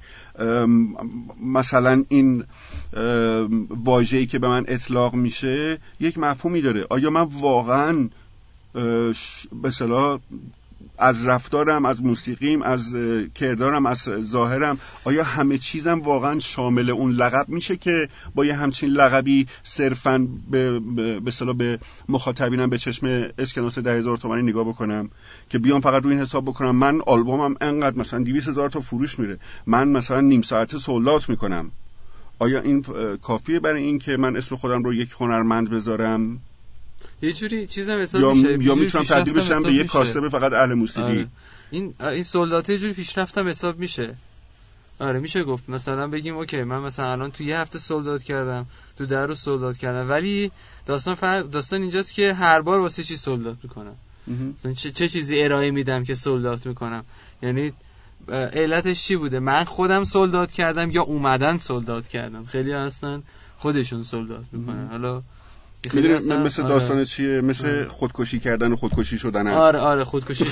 [1.44, 2.44] مثلا این
[3.70, 6.86] واژه‌ای که به من اطلاق میشه یک مفهومی داره.
[6.90, 8.10] آیا من واقعا
[9.62, 9.72] به
[10.98, 12.96] از رفتارم از موسیقیم از
[13.36, 18.90] کردارم از ظاهرم آیا همه چیزم واقعا شامل اون لقب میشه که با یه همچین
[18.90, 21.20] لقبی صرفا به به,
[21.54, 21.80] به
[22.10, 25.10] مخاطبینم به چشم اسکناس ده هزار تومانی نگاه بکنم
[25.50, 29.20] که بیام فقط روی این حساب بکنم من آلبومم انقدر مثلا 200 هزار تا فروش
[29.20, 31.72] میره من مثلا نیم ساعت sold out می‌کنم.
[32.40, 32.82] آیا این
[33.22, 36.40] کافیه برای این که من اسم خودم رو یک هنرمند بذارم؟
[37.22, 40.74] یه جوری چیزم حساب یا میشه یا می‌تونم تبدیل بشم به یه کاسب فقط اهل
[40.74, 41.02] موسیقی.
[41.02, 41.28] آره.
[41.72, 44.16] این این sold out یه جوری پیشرفتم حساب میشه.
[45.00, 45.70] آره میشه گفت.
[45.70, 48.66] مثلا بگیم OK من مثلا الان تو یه هفته sold out کردم
[48.98, 50.52] تو در روز sold out کردم ولی
[50.86, 53.96] داستان فرق داستان اینجاست که هر بار واسه چی sold out می‌کنم.
[54.76, 57.04] چه, چه چیزی ارائه میدم که سولدات می‌کنم؟
[57.44, 57.74] یعنی
[58.54, 63.22] علتش چی بوده؟ من خودم سولدات کردم یا اومدن سولدات کردم؟ خیلی اصلا
[63.58, 64.88] خودشون سولدات می‌کنن.
[64.88, 65.22] حالا
[65.86, 66.74] می‌دونی مثل آره.
[66.74, 67.88] داستان چیه؟ مثل آره.
[67.88, 70.46] خودکشی کردن و خودکشی شدن است آره آره خودکشی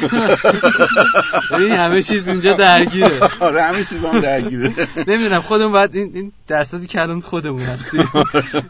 [1.52, 3.30] ببین همه چیز اینجا درگیره.
[3.40, 4.74] آره همه چیز هم درگیره.
[5.08, 8.10] نمی‌دونم خودمون بعد این این دستاتی که الان خودمون هستیم.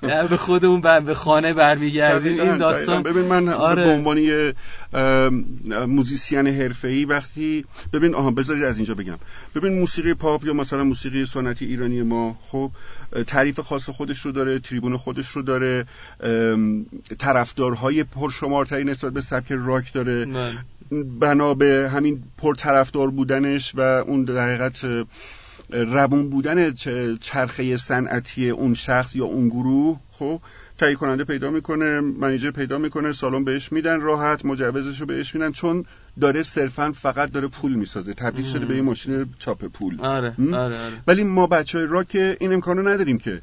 [0.29, 2.39] به خودمون به خانه برمیگردیم.
[2.39, 3.83] این داستان ببین من آره.
[3.83, 4.53] به عنوان یه
[5.87, 9.17] موزیسین حرفه‌ای وقتی ببین آها بذارید از اینجا بگم.
[9.55, 12.71] ببین موسیقی پاپ یا مثلا موسیقی سنتی ایرانی ما خب
[13.27, 15.85] تعریف خاص خودش رو داره تریبون خودش رو داره
[17.19, 20.27] طرفدارهای پرشمارتری نسبت به سبک راک داره.
[21.19, 25.05] بنا به همین پرطرفدار بودنش و اون در حقیقت
[25.69, 26.73] روون بودن
[27.21, 30.41] چرخه صنعتی اون شخص یا اون گروه خب
[30.77, 35.51] تهیه کننده پیدا می‌کنه منیجر پیدا می‌کنه سالن بهش میدن راحت مجوزش رو بهش میدن
[35.51, 35.85] چون
[36.21, 40.01] داره صرفا فقط داره پول می‌سازه تبدیل شده به یه ماشین چاپ پول.
[40.01, 41.03] آره،, آره، آره.
[41.07, 43.41] ولی ما بچه های راک این امکانو نداریم که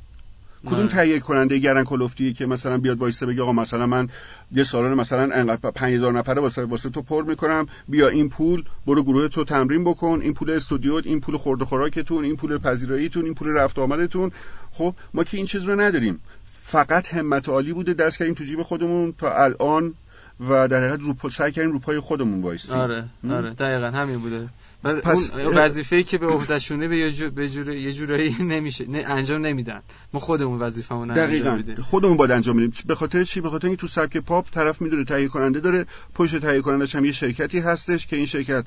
[0.66, 4.08] کدوم تهیه کننده گرن کلوفتی که مثلا بیاد وایسه بگه آقا مثلا من
[4.52, 9.02] یه سالن مثلا انقدر 5000 نفره واسه واسه تو پر می‌کنم بیا این پول برو
[9.02, 13.34] گروه تو تمرین بکن این پول استودیو این پول خورد خوراکتون این پول پذیراییتون این
[13.34, 14.32] پول رفت آمدتون.
[14.72, 16.20] خب ما که این چیز رو نداریم.
[16.62, 19.94] فقط همت عالی بوده دست کردیم تو جیب خودمون تا الان
[20.40, 22.76] و در حقیقت رو سعی کردیم رو پای خودمون وایسیم.
[22.76, 24.48] آره آره دقیقا همین بوده.
[24.94, 29.46] پس اون وظیفه‌ای که به عهدهشونه به یه به جوره یه جورایی نمیشه نه انجام
[29.46, 29.82] نمیدن.
[30.12, 31.76] ما خودمون وظیفه‌مون انجام میدیم.
[31.76, 35.04] خودمون باید انجام میدیم به خاطر چی؟ به خاطر اینکه تو سبک پاپ طرف می‌دونه
[35.04, 38.64] تهیه کننده داره پشت تهیه کنندش هم یه شرکتی هستش که این شرکت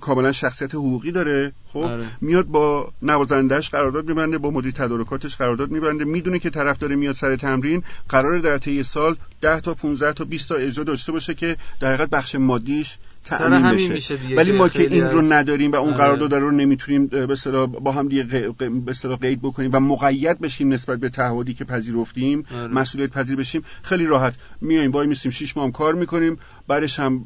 [0.00, 2.06] کاملا شخصیت حقوقی داره خب؟ آره.
[2.20, 6.04] میاد با نوازندش قرارداد میبنده با مدیر تدارکاتش قرارداد میبنده.
[6.04, 10.24] می‌دونه که طرف داره میاد سر تمرین قرار در طی سال 10 تا 15 تا
[10.24, 14.82] 20 تا اجرا داشته باشه که در حقیقت بخش مادیش تأمین بشه ولی ما که
[14.82, 15.96] این رو نداریم و اون آره.
[15.96, 17.26] قرارداد رو نمی‌تونیم به
[17.66, 18.22] با هم دیگه
[18.58, 22.66] به قید بکنیم و مقید بشیم نسبت به تعهدی که پذیرفتیم آره.
[22.66, 26.38] مسئولیت پذیر بشیم خیلی راحت میایم وای میسیم 6 ماه کار می‌کنیم
[26.68, 27.24] بعدش هم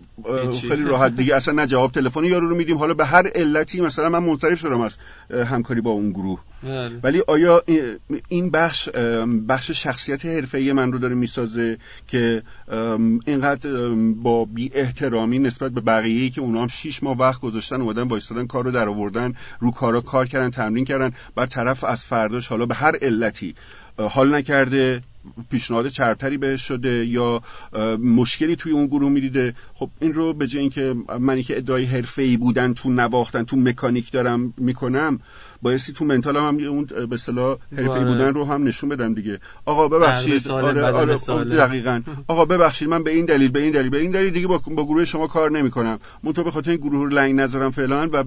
[0.69, 1.15] خیلی راحت.
[1.15, 2.77] دیگه اصلا نه جواب تلفن یارو رو میدیم.
[2.77, 4.97] حالا به هر علتی مثلا من منصرف شدم از
[5.31, 6.41] همکاری با اون گروه.
[6.63, 7.01] بله.
[7.03, 7.63] ولی آیا
[8.29, 8.89] این بخش
[9.49, 11.79] بخش شخصیت حرفه‌ای من رو داره می‌سازه
[12.09, 12.43] که
[13.27, 13.71] اینقدر
[14.17, 18.47] با بی احترامی نسبت به بقیه‌ای که اونا هم 6 ماه وقت گذاشتن اومدن وایستادن
[18.47, 22.67] کار رو در آوردن رو کارا کار کردن تمرین کردن بر طرف از فرداش حالا
[22.67, 23.55] به هر علتی
[23.99, 25.03] حال نکرده
[25.51, 27.43] پیشنهاد چرتری بهش شده یا
[27.99, 29.55] مشکلی توی اون گروه می‌دیده.
[29.75, 34.13] خب این رو به جای اینکه منی که ادعای حرفه‌ای بودن تو نواختن تو مکانیک
[34.13, 35.21] دارم می‌کنم
[35.63, 38.05] بایستی تو منتال هم اون به اصطلاح حرفه‌ای بله.
[38.05, 39.41] بودن رو هم نشون بدم دیگه.
[39.65, 40.39] آقا ببخشید.
[40.39, 41.45] سالم، آره آره.
[41.45, 42.03] دقیقاً.
[42.29, 44.85] آقا ببخشید من به این دلیل به این دلیل به این دلیل دیگه با, با
[44.85, 45.99] گروه شما کار نمی‌کنم.
[46.23, 48.25] منتها به خاطر این گروه رو لنگ نذارم فعلا و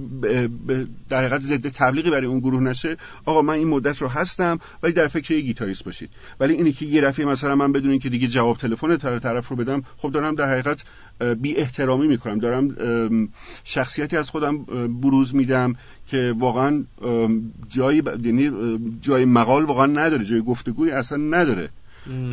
[1.10, 2.98] در حقیقت ضد تبلیغی برای اون گروه نشه.
[3.26, 6.10] آقا من این مدت رو هستم ولی در فکر یه گیتاریست باشید.
[6.40, 9.56] ولی اینی که یه رفیق مثلا من بدون اینکه دیگه جواب تلفن طر- طرف رو
[9.56, 10.84] بدم خب دارم در حقیقت
[11.42, 12.40] بی احترامی می‌کنم.
[12.40, 13.30] دارم ام،
[13.64, 14.58] شخصیتی از خودم
[15.02, 15.76] بروز میدم
[16.08, 16.84] که واقعا
[17.70, 18.52] جای یعنی
[19.02, 21.70] جای مقال واقعا نداره جای گفتگوی اصلا نداره.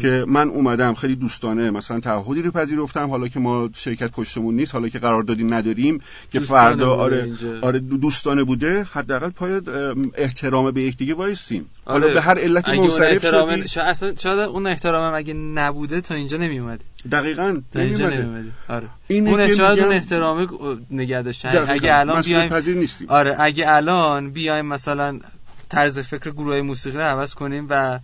[0.02, 4.74] که من اومدم خیلی دوستانه مثلا تعهدی رو پذیرفتم حالا که ما شرکت پشتمون نیست
[4.74, 6.00] حالا که قراردادی نداریم
[6.32, 7.60] که فردا آره اینجا.
[7.62, 12.14] آره دو- دوستانه بوده حداقل پای ام، احترام به یکدیگه وایسیم حالا آره.
[12.14, 16.58] به هر علتی منصرف احترام شدی اصلا شاید اون احترامم اگه نبوده تا اینجا نمی
[16.58, 18.26] اومدی دقیقاً تا اینجا نمی‌اومده.
[18.28, 20.48] نمی اومدی آره اینه اون شاید اون احترام
[20.90, 21.72] نگه داشتن دقیقاً.
[21.72, 25.20] اگه الان بیایم پذیر نیستیم آره اگه الان بیایم مثلا
[25.68, 27.98] طرز فکر گروه موسیقی رو عوض کنیم و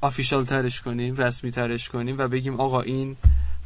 [0.00, 3.16] آفیشال ترش کنیم رسمی ترش کنیم و بگیم آقا این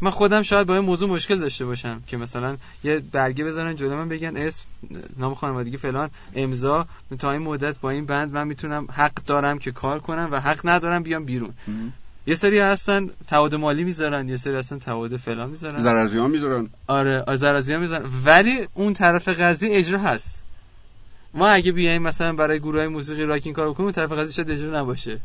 [0.00, 3.96] من خودم شاید با این موضوع مشکل داشته باشم که مثلا یه برگه بزنن جلو
[3.96, 4.64] من بگن اسم
[5.16, 6.86] نام خانوادگی فلان امضا
[7.18, 10.60] تا این مدت با این بند من می‌تونم حق دارم که کار کنم و حق
[10.64, 11.52] ندارم بیام بیرون.
[12.26, 15.82] یه سری هستن تعهد مالی می‌ذارن یه سری هستن تعهد فلان می‌ذارن.
[15.82, 16.70] زرزیان می‌ذارن.
[16.86, 20.42] آره آزرازی می‌زنن ولی اون طرف قضیه اجرا هست.
[21.34, 24.50] ما اگه بیایم مثلا برای گروه های موسیقی راکین کار بکنیم اون طرف قضیه شاید
[24.50, 25.20] اجرا نباشه.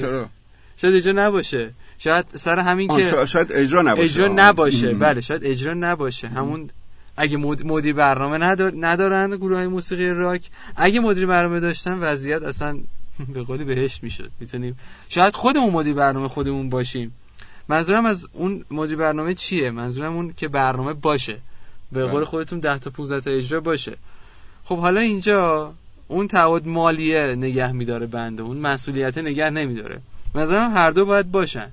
[0.00, 0.28] چرا؟
[0.76, 1.70] شاید اجرا نباشه.
[1.98, 4.02] شاید سر همین که شا- شاید اجرا نباشه.
[4.02, 4.32] اجرا آه.
[4.32, 4.88] نباشه.
[4.88, 4.98] ام.
[4.98, 6.28] بله شاید اجرا نباشه.
[6.28, 6.70] همون
[7.16, 8.72] اگه مد- مدیر برنامه ندار...
[8.76, 10.42] ندارن گروه های موسیقی راک
[10.76, 12.78] اگه مدیر برنامه داشتن وضعیت اصلا
[13.34, 14.30] به قولی بهش می‌شد.
[14.40, 17.12] می‌تونیم شاید خودمون مدیر برنامه خودمون باشیم.
[17.68, 21.38] منظورم از اون مدیر برنامه چیه؟ منظورم اون که برنامه باشه.
[21.92, 22.24] به قول بله.
[22.24, 23.96] خودتون 10 تا 15 تا اجرا باشه.
[24.64, 25.72] خب حالا اینجا
[26.08, 30.00] اون تعهد مالیه نگه میداره بنده اون مسئولیت نگه نمیداره.
[30.34, 31.70] مثلا هر دو باید باشن.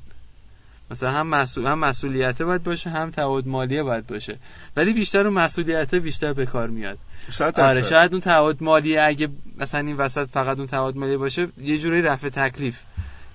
[0.92, 4.38] مثلا هم مسئول هم مسئولیت باید باشه هم تعهد مالیه باید باشه.
[4.76, 6.98] ولی بیشتر اون مسئولیت بیشتر به کار میاد.
[7.32, 7.82] صد آره.
[7.82, 12.02] شاید اون تعهد مالیه اگه مثلا این وسط فقط اون تعهد مالیه باشه یه جوری
[12.02, 12.80] رفع تکلیف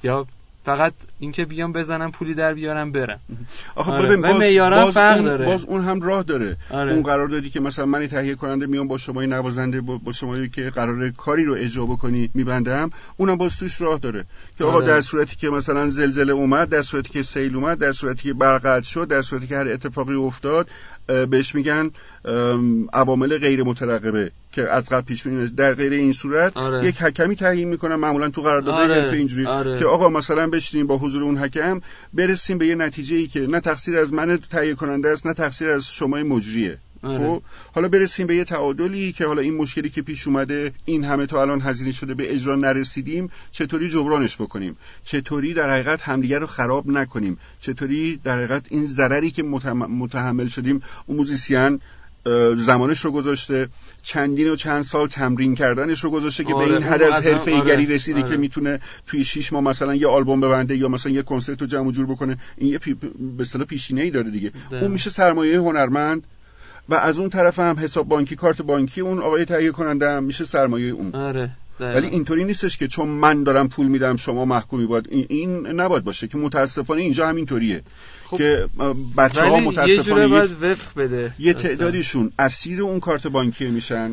[0.02, 0.26] یا
[0.64, 3.20] فقط اینکه بیام بزنم پولی در بیارم برم
[3.74, 4.08] آخه آره.
[4.08, 5.46] ببین باز, باز, فرق اون داره.
[5.46, 6.92] باز اون هم راه داره آره.
[6.92, 10.70] اون قرار دادی که مثلا من تهیه کننده میام با شما نوازنده با, شما که
[10.70, 14.24] قرار کاری رو اجرا بکنی میبندم اونم باز توش راه داره
[14.58, 14.86] که آقا آره.
[14.86, 18.82] در صورتی که مثلا زلزله اومد در صورتی که سیل اومد در صورتی که برق
[18.82, 20.68] شد در صورتی که هر اتفاقی افتاد
[21.06, 21.90] بهش میگن
[22.24, 25.48] ام، عوامل غیر مترقبه که از قبل پیش بینی.
[25.48, 26.86] در غیر این صورت آره.
[26.86, 28.94] یک حکمی تعیین می‌کنن معمولا تو قرارداد آره.
[28.94, 29.78] حرفه اینجوری آره.
[29.78, 31.80] که آقا مثلا بشینیم با حضور اون حکم
[32.14, 35.68] برسیم به یه نتیجه ای که نه تقصیر از من تهیه کننده است نه تقصیر
[35.68, 37.18] از شما مجریه آره.
[37.18, 37.42] خب
[37.74, 41.40] حالا برسیم به یه تعادلی که حالا این مشکلی که پیش اومده این همه تا
[41.40, 46.88] الان هزینه شده به اجرا نرسیدیم چطوری جبرانش بکنیم چطوری در حقیقت همدیگر رو خراب
[46.88, 51.80] نکنیم چطوری در حقیقت این ضرری که متحمل شدیم اون موزیسین
[52.56, 53.68] زمانش رو گذاشته
[54.02, 57.26] چندین و چند سال تمرین کردنش رو گذاشته که آره، به این اون حد از
[57.26, 58.30] حرفه آره، رسیده آره.
[58.30, 61.88] که می‌تونه توی شیش ماه مثلا یه آلبوم ببنده یا مثلا یه کنسرت رو جمع
[61.88, 62.94] و جور بکنه این یه پی...
[62.94, 64.82] به اصطلاح پیشینه ای داره دیگه ده.
[64.82, 66.26] اون میشه سرمایه هنرمند
[66.88, 70.44] و از اون طرف هم حساب بانکی کارت بانکی اون آقای تهیه کننده هم میشه
[70.44, 71.98] سرمایه اون آره دقیقاً.
[71.98, 76.04] ولی اینطوری نیستش که چون من دارم پول میدم شما محکومی باید این, این نباید
[76.04, 77.82] باشه که متاسفانه اینجا همینطوریه
[78.24, 78.68] خب، که
[79.16, 81.54] بچه ها ولی یه متاسفانه باید وفق بده یه.
[81.54, 84.12] تعدادیشون اسیر اون کارت بانکی میشن.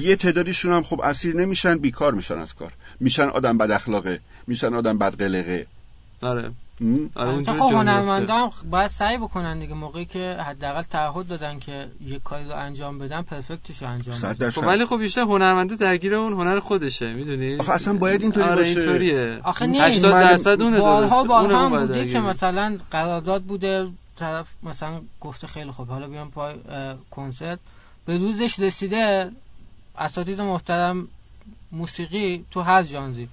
[0.00, 4.74] یه تعدادیشون هم خب اسیر نمیشن بیکار میشن از کار میشن آدم بد اخلاقه میشن
[4.74, 5.66] آدم بد قلقه
[6.22, 6.50] آره؟
[7.14, 8.34] آره اونجوری خب هنرمندا.
[8.34, 12.98] هم باید سعی بکنن دیگه موقعی که حداقل تعهد دادن که یه کاری رو انجام
[12.98, 14.50] بدن پرفکتش رو انجام بدن.
[14.50, 18.56] خب ولی خب بیشتر هنرمنده درگیر اون هنر خودشه می‌دونی؟ آخه اصلا باید اینطوری آره
[18.56, 18.80] باشه.
[18.80, 19.40] اینطوریه.
[19.44, 22.20] آخه نیست 80 درصد اونه بارها درسته بارها هم بوده که.
[22.20, 26.54] مثلا قرارداد بوده طرف مثلا گفته خیلی خوب حالا بیام پای
[27.10, 27.58] کنسرت.
[28.06, 29.30] به روزش رسیده
[29.98, 31.08] اساتید محترم
[31.72, 33.28] موسیقی تو هر ژانری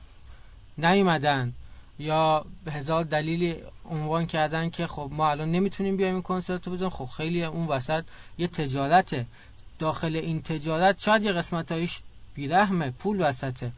[0.78, 1.54] نیومدن.
[2.00, 3.56] یا به هزار دلیلی
[3.90, 6.90] عنوان کردن که خب ما الان نمی‌تونیم بیایم این کنسرت رو بزنیم.
[6.90, 8.04] خب خیلی اون وسط
[8.38, 9.26] یه تجارته
[9.80, 12.00] داخل این تجارت شاید یه قسمتایش
[12.36, 13.72] بیرحمه پول وسطه.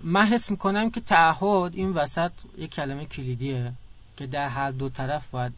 [0.00, 3.72] من حس می‌کنم که تعهد این وسط یه کلمه کلیدیه
[4.16, 5.52] که در هر دو طرف باید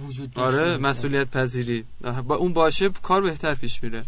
[0.00, 0.76] وجود داشته آره.
[0.76, 1.84] مسئولیت پذیری.
[2.26, 4.02] با اون باشه کار بهتر پیش میره.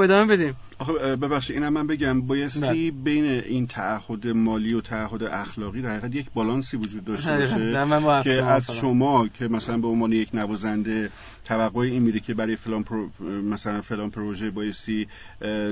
[0.00, 0.56] ادامه بدیم.
[0.78, 6.14] آخه ببخشید اینم من بگم بایستی بین این تعهد مالی و تعهد اخلاقی در حقیقت
[6.14, 11.10] یک بالانسی وجود داشته باشه که از شما که مثلا به عنوان یک نوازنده
[11.44, 12.84] توقع این میره که برای فلان
[13.50, 15.08] مثلا فلان پروژه بایستی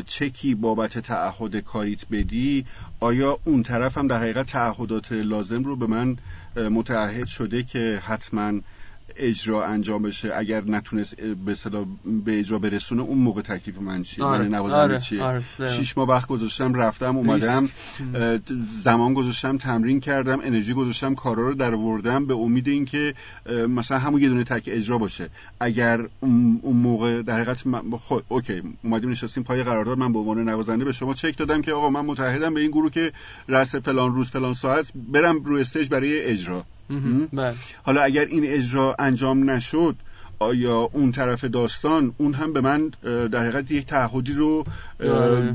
[0.06, 2.66] چکی بابت تعهد کاریت بدی
[3.00, 6.16] آیا اون طرف هم در حقیقت تعهدات لازم رو به من
[6.70, 8.52] متعهد شده که حتما
[9.18, 11.86] اجرا انجام بشه اگر نتونست به صدا
[12.24, 14.48] به اجرا برسونه اون موقع تکلیف من چیه آره.
[14.48, 14.98] من آره.
[14.98, 15.42] چیه آره.
[15.76, 17.68] شیش ماه وقت گذاشتم رفتم اومدم
[18.80, 23.14] زمان گذاشتم تمرین کردم انرژی گذاشتم کارا رو در وردم به امید اینکه
[23.68, 27.64] مثلا همون یه دونه تک اجرا باشه اگر اون موقع در حقیقت
[27.98, 31.72] خب OK اومدیم نشستیم پای قرارداد من به عنوان نوازنده به شما چک دادم که
[31.72, 33.12] آقا من متعهدم به این گروه که
[33.48, 36.64] رأس فلان روز فلان ساعت برم روی stage برای اجرا
[37.32, 37.54] بله.
[37.82, 39.96] حالا اگر این اجرا انجام نشد
[40.40, 44.64] آیا اون طرف داستان اون هم به من در حقیقت یک تعهدی رو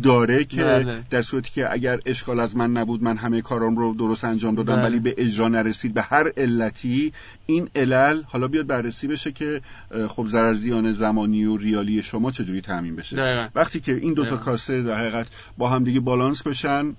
[0.04, 1.04] داره, که بله.
[1.10, 4.76] در صورتی که اگر اشکال از من نبود من همه کارام رو درست انجام دادم
[4.76, 4.84] بله.
[4.84, 7.14] ولی به اجرا نرسید به هر علتی
[7.46, 9.62] این علل حالا بیاد بررسی بشه که
[10.10, 14.84] خب ضرر زیان زمانی و ریالی شما چجوری تعمین بشه وقتی که این دوتا کاسه
[14.84, 15.28] در حقیقت
[15.58, 16.96] با هم دیگه بالانس بشن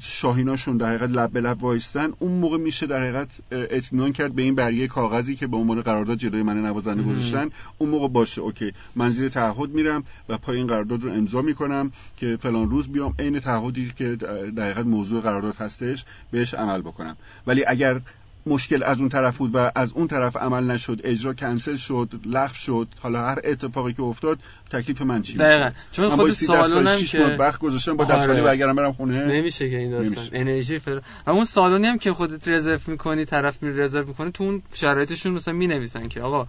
[0.00, 2.12] شاهیناشون در حقیقت لب به لب وایستن.
[2.18, 6.18] اون موقع میشه در حقیقت اطمینان کرد به این برگه کاغذی که به عنوان قرارداد
[6.18, 7.50] جلوی من نوازنده گذاشتن.
[7.78, 8.72] اون موقع باشه اوکی.
[8.96, 13.14] من زیر تعهد میرم و پای این قرارداد رو امضا می‌کنم که فلان روز بیام
[13.18, 17.16] عین تعهدی که در حقیقت موضوع قرارداد هستش بهش عمل بکنم.
[17.46, 18.00] ولی اگر
[18.46, 22.54] مشکل از اون طرف بود و از اون طرف عمل نشد اجرا کنسل شد لغو
[22.54, 22.88] شد.
[23.00, 24.38] حالا هر اتفاقی که افتاد
[24.70, 25.70] تکلیف من چی دقیقا.
[25.92, 28.42] چون خود سالونم که وقت گذاشتم با آره.
[28.42, 29.24] برگردم برم خونه.
[29.24, 30.24] نمیشه که این داستان.
[30.32, 34.62] انرژی فر همون سالونی هم که خودت رزرو می‌کنی طرف می رزرو می‌کنه تو اون
[34.74, 36.46] شرایطشون مثلا می نویسن که آقا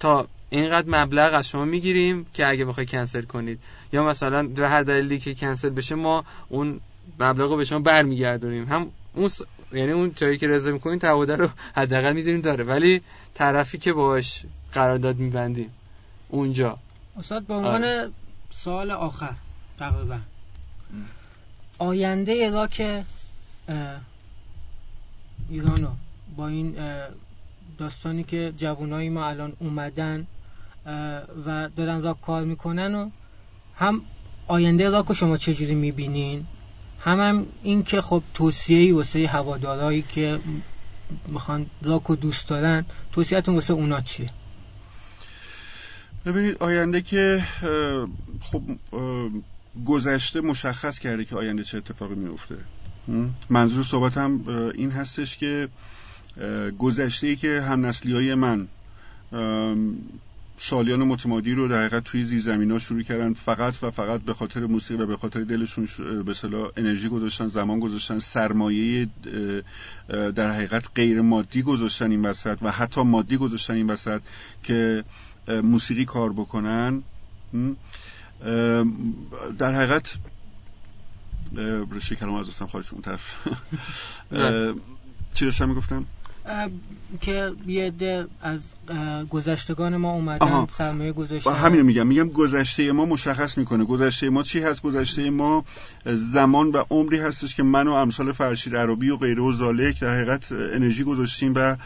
[0.00, 3.58] تا اینقدر مبلغ از شما می‌گیریم که اگه بخوای کنسل کنید.
[3.92, 6.80] یا مثلا به هر دلیلی که کنسل بشه ما اون
[7.20, 8.64] مبلغ رو به شما برمیگردونیم.
[8.64, 9.30] هم اون.
[9.72, 12.64] یعنی اون جایی که رضا می‌کنین تعهد رو حداقل می‌دونیم داره.
[12.64, 13.00] ولی
[13.34, 14.42] طرفی که باش
[14.72, 15.70] قرارداد میبندیم
[16.28, 16.78] اونجا.
[17.18, 18.10] استاد به عنوان آره.
[18.50, 19.34] سوال آخر
[19.78, 20.18] تقریبا
[21.78, 23.04] آینده که
[25.50, 25.88] ایرانو
[26.36, 26.76] با این
[27.78, 30.26] داستانی که جوانای ما الان اومدن
[31.46, 33.10] و دارن را کار می‌کنن و
[33.74, 34.02] هم
[34.46, 36.46] آینده را که شما چجوری می‌بینین؟
[37.00, 40.38] هم, هم این که خب توصیه‌ای واسه هوادارایی که
[41.28, 44.30] می‌خوان راکو دوست دارن توصیهتون واسه اونا چیه؟
[46.26, 47.44] ببینید آینده که
[48.40, 48.62] خب
[49.86, 52.56] گذشته مشخص کرده که آینده چه اتفاقی میفته
[53.50, 54.40] منظور صحبتم
[54.74, 55.68] این هستش که
[56.78, 58.68] گذشته ای که هم نسلی های من
[60.62, 64.66] سالیان متمادی رو در حقیقت توی زیر ها شروع کردن فقط و فقط به خاطر
[64.66, 65.88] موسیقی و به خاطر دلشون
[66.26, 69.08] به صلاح انرژی گذاشتن زمان گذاشتن سرمایه
[70.08, 74.20] در حقیقت غیر مادی گذاشتن این وسط و حتی مادی گذاشتن این وسط
[74.62, 75.04] که
[75.48, 77.02] موسیقی کار بکنن.
[79.58, 80.14] در حقیقت
[81.90, 83.46] رشته کلام از دستم خواهش اون طرف.
[85.34, 86.06] چی داشتم می‌گفتم؟
[87.20, 88.72] که یه ده از
[89.30, 91.52] گذشتگان ما اومدن سرمایه گذاشتن.
[91.52, 93.84] همین میگم میگم گذشته ما مشخص می‌کنه.
[93.84, 95.64] گذشته ما چی هست؟ گذشته ما
[96.06, 100.14] زمان و عمری هستش که من و امثال فرشید عربی و غیره و زالک در
[100.14, 101.76] حقیقت انرژی گذاشتیم و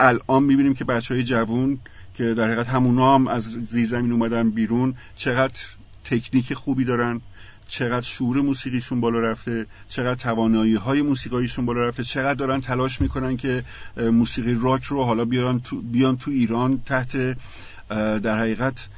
[0.00, 1.78] الان می‌بینیم که بچه های جوون
[2.14, 5.60] که در حقیقت همونا هم از زیر زمین اومدن بیرون چقدر
[6.04, 7.20] تکنیک خوبی دارن.
[7.68, 13.36] چقدر شعور موسیقیشون بالا رفته چقدر توانایی های موسیقایشون بالا رفته چقدر دارن تلاش می‌کنن
[13.36, 13.64] که
[13.96, 17.36] موسیقی راک رو حالا بیان تو, بیان تو ایران تحت
[18.22, 18.88] در حقیقت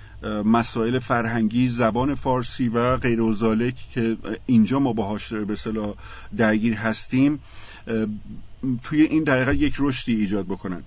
[0.45, 4.17] مسائل فرهنگی زبان فارسی و غیر وزالک که
[4.47, 5.95] اینجا ما باهاش به صلاح
[6.37, 7.41] درگیر هستیم
[8.83, 10.83] توی این در یک رشدی ایجاد بکنن.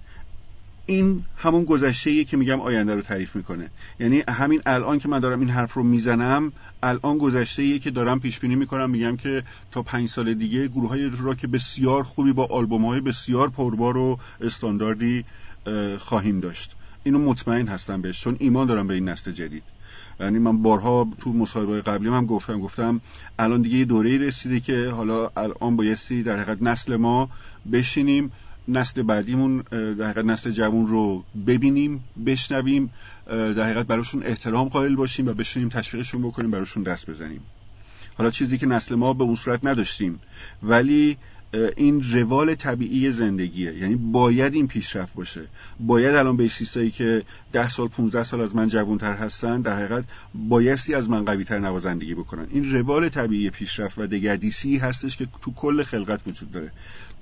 [0.91, 3.69] این همون گذشته که میگم آینده رو تعریف می‌کنه.
[3.99, 6.51] یعنی همین الان که من دارم این حرف رو می‌زنم
[6.83, 11.11] الان گذشته که دارم پیش بینی می‌کنم میگم که تا پنج سال دیگه گروه های
[11.21, 15.25] راک بسیار خوبی با آلبوم های بسیار پربار و استانداردی
[15.97, 16.75] خواهیم داشت.
[17.03, 19.63] اینو مطمئن هستم بهش چون ایمان دارم به این نسل جدید.
[20.19, 23.01] یعنی من بارها تو مصاحبه قبلی هم گفتم گفتم
[23.39, 27.29] الان دیگه یه دوره رسیده که حالا الان بایستی در حقیقت نسل ما
[27.71, 28.31] بشینیم
[28.67, 32.93] نسل بعدیمون در حقیقت نسل جوان رو ببینیم بشنویم
[33.27, 37.41] در حقیقت براشون احترام قائل باشیم و بشینیم تشویقشون بکنیم براشون دست بزنیم.
[38.17, 40.19] حالا چیزی که نسل ما به اون صورت نداشتیم
[40.63, 41.17] ولی
[41.77, 43.73] این روال طبیعی زندگیه.
[43.73, 45.41] یعنی باید این پیشرفت باشه.
[45.79, 47.23] باید الان بیسیستایی که
[47.53, 50.03] ده سال 15 سال از من جوانتر هستن در حقیقت
[50.35, 52.47] بایستی از من قوی تر نوازندگی بکنن.
[52.51, 56.71] این روال طبیعی پیشرفت و دگردیسی هستش که تو کل خلقت وجود داره.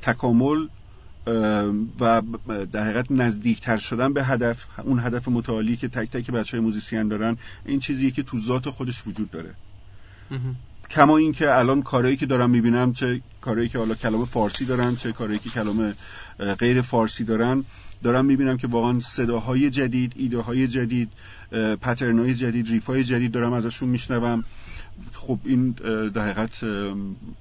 [0.02, 0.68] تکامل
[1.99, 2.22] و
[2.72, 7.07] در حقیقت نزدیکتر شدن به هدف اون هدف متعالی که تک تک بچه های موزیسین
[7.07, 9.53] دارن این چیزی که تو ذات خودش وجود داره.
[10.91, 15.11] کما اینکه الان کارهایی که دارم می‌بینم چه کارهایی که حالا کلام فارسی دارن چه
[15.11, 15.93] کارهایی که کلام
[16.60, 17.64] غیر فارسی دارن
[18.03, 21.10] دارم می‌بینم که واقعا صداهای جدید ایده های جدید
[21.81, 24.43] پترن های جدید ریف های جدید دارم ازشون میشنوم.
[25.13, 25.71] خب این
[26.13, 26.63] در حقیقت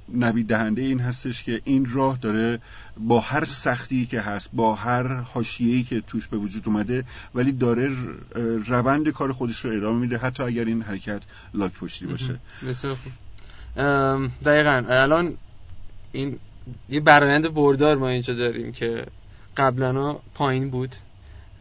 [0.09, 2.61] نوید دهنده این هستش که این راه داره
[2.99, 7.05] با هر سختی که هست با هر حاشیه‌ای که توش به وجود اومده
[7.35, 7.91] ولی داره
[8.67, 11.23] روند کار خودش رو ادامه میده حتی اگر این حرکت
[11.55, 12.39] لاک پشتی باشه.
[12.69, 13.13] بسیار خوب.
[14.45, 15.35] دقیقا الان
[16.13, 16.39] این
[16.89, 19.07] یه برایند بردار ما اینجا داریم که
[19.57, 20.97] قبلا پایین بود.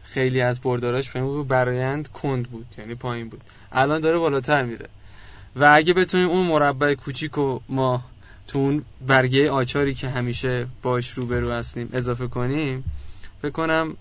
[0.04, 3.40] خیلی از برداراش پایین بود برایند کند بود یعنی پایین بود.
[3.72, 4.88] الان داره بالاتر میره.
[5.56, 8.04] و اگه بتونیم اون مربع کوچیک و ما
[8.48, 12.84] تو اون برگه آچاری که همیشه باش روبرو هستیم اضافه کنیم
[13.42, 13.96] فکر کنم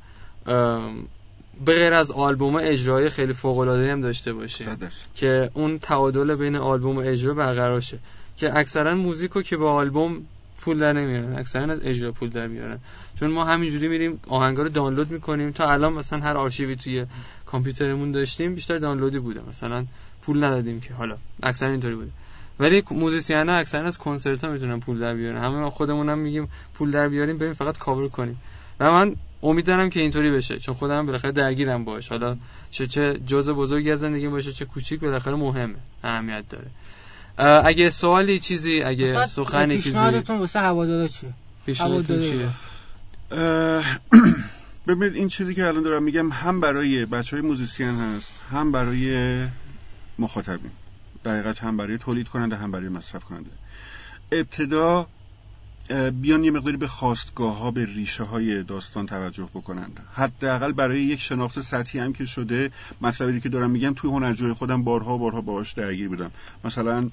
[1.65, 4.78] به غیر از آلبوم اجرای خیلی فوق العاده هم داشته باشه
[5.15, 7.99] که اون تعادل بین آلبوم و اجرا برقرار شه.
[8.38, 10.26] که اکثرا موزیکو که با آلبوم
[10.57, 12.80] پول در نمیارن اکثرا از اجرا پول در میارن.
[13.19, 15.52] چون ما همینجوری میریم آهنگا رو دانلود می‌کنیم.
[15.52, 17.06] تا الان مثلا هر آرشیوی توی
[17.45, 19.41] کامپیوترمون داشتیم بیشتر دانلودی بوده.
[19.49, 19.86] مثلا
[20.28, 20.94] پول ندادیم که.
[20.94, 22.12] حالا اکثر اینطوری بوده.
[22.60, 25.38] ولی musician ها اکثرا از کنسرت ها می‌تونن پول در بیارن.
[25.38, 28.41] همه ما خودمون هم میگیم پول در بیاریم بریم فقط کاور کنیم.
[28.80, 30.60] و من امید دارم که اینطوری بشه.
[30.60, 32.38] چون خودم بالاخره درگیرم باش حالا
[32.72, 36.68] چه چه جزء بزرگی از زندگی باشه چه کوچیک بالاخره مهمه اهمیت داره.
[37.68, 39.90] اگه سوالی چیزی اگه سخنی چیزی.
[39.90, 41.30] پیشنهادتون واسه هوادارا چیه؟
[41.66, 42.49] پیشنهادتون چیه؟
[44.88, 49.14] ببینید این چیزی که الان دارم میگم هم برای بچه های موزیسین هست هم برای
[50.19, 50.72] مخاطبین.
[51.26, 53.49] دقیقت هم برای تولید کننده هم برای مصرف کننده
[54.31, 55.07] ابتدا
[56.14, 59.99] بیان یه مقداری به خواستگاه ها به ریشه های داستان توجه بکنند.
[60.14, 62.72] حداقل برای یک شناخت سطحی هم که شده
[63.02, 66.31] مطلبی که دارم میگم توی هنرجوی خودم بارها بارها باهاش درگیر بودم.
[66.64, 67.10] مثلا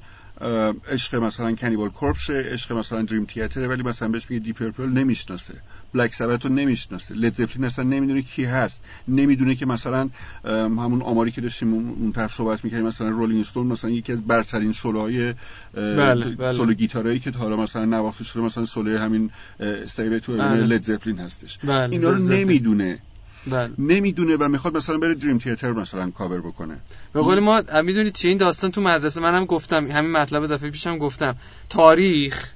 [0.89, 5.55] عشق مثلا کنیبال کورپس عشق مثلا دریم تیاتر ولی مثلا بهش میگه دی پرپل نمی‌شناسه
[5.95, 10.11] بلک سبت رو نمی‌شناسه لید زپلین اصلا نمی‌دونه کی هست نمی‌دونه که مثلا
[10.45, 14.73] همون آماری که داشتیم اون طرف صحبت می‌کردیم مثلا رولینگ استون مثلا یکی از برترین
[14.73, 15.35] سولوهای
[15.75, 16.53] بله، بله.
[16.53, 19.31] سولو گیتارایی که حالا مثلا نواخته شده مثلا سولو همین
[19.61, 20.67] استیو تو بله.
[20.67, 21.93] لید زپلین هستش بله.
[21.93, 22.99] اینا رو نمی‌دونه
[23.47, 23.71] بله.
[23.79, 26.77] نمی‌دونه و می‌خواد مثلا بره دریم تیاتر مثلا کاور بکنه.
[27.13, 30.99] به قول ما می‌دونید چی؟ این داستان تو مدرسه منم گفتم همین مطلب دفعه پیشم
[30.99, 31.37] گفتم.
[31.71, 32.53] تاریخ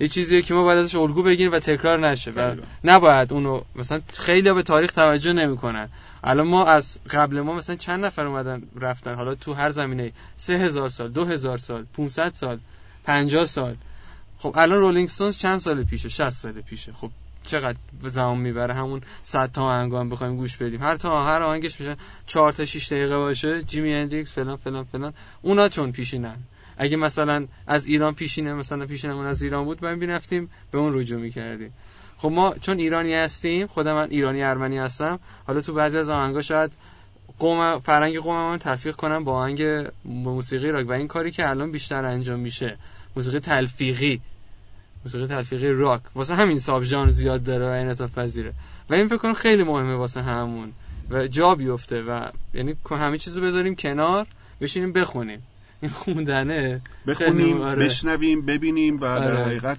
[0.00, 2.30] یه چیزیه که ما باید ازش الگو بگیریم و تکرار نشه.
[2.30, 5.88] و نباید اونو مثلا خیلی به تاریخ توجه نمی‌کنن.
[6.24, 10.52] الان ما از قبل ما مثلا چند نفر اومدن رفتن؟ حالا تو هر زمینه سه
[10.52, 12.58] هزار سال دو هزار سال 500 سال
[13.04, 13.76] 50 سال.
[14.38, 16.92] خب الان Rolling Stones چند سال پیشه؟ 60 سال پیشه.
[16.92, 17.10] خب
[17.46, 20.82] چقدر زمان می‌بره همون 100 تا آهنگ بخوایم گوش بدیم.
[20.82, 21.96] هر تا هر آهنگش میشه
[22.26, 23.62] 4 تا 6 دقیقه باشه.
[23.62, 25.14] جیمی هندریکس فلان فلان فلان.
[25.42, 26.36] اونا چون پیشینن.
[26.76, 31.20] اگه مثلا از ایران پیشینه مثلا پیشینمون از ایران بود ما می‌رفتیم به اون رجوع
[31.20, 31.72] می‌کردیم.
[32.16, 36.42] خب ما چون ایرانی هستیم خودم من ایرانی ارمنی هستم حالا تو بعضی از آهنگا
[36.42, 36.72] شاید
[37.38, 41.70] قوم فرهنگ قوم من تلفیق کنم با آهنگ موسیقی راک و این کاری که الان
[41.72, 42.78] بیشتر انجام میشه
[43.16, 44.20] موسیقی تلفیقی.
[45.04, 46.00] موسیقی تلفیقی راک.
[46.14, 48.52] واسه همین ساب ژانر زیاد داره و انعطاف پذیره.
[48.90, 50.72] و این فکر کنم خیلی مهمه واسه همون.
[51.10, 54.26] و جا بیفته و یعنی همه چیزو بذاریم کنار
[54.60, 55.42] بشینیم بخونیم.
[55.82, 57.84] این خوندنه بخونیم آره.
[57.84, 59.44] بشنویم ببینیم و در آره.
[59.44, 59.78] حقیقت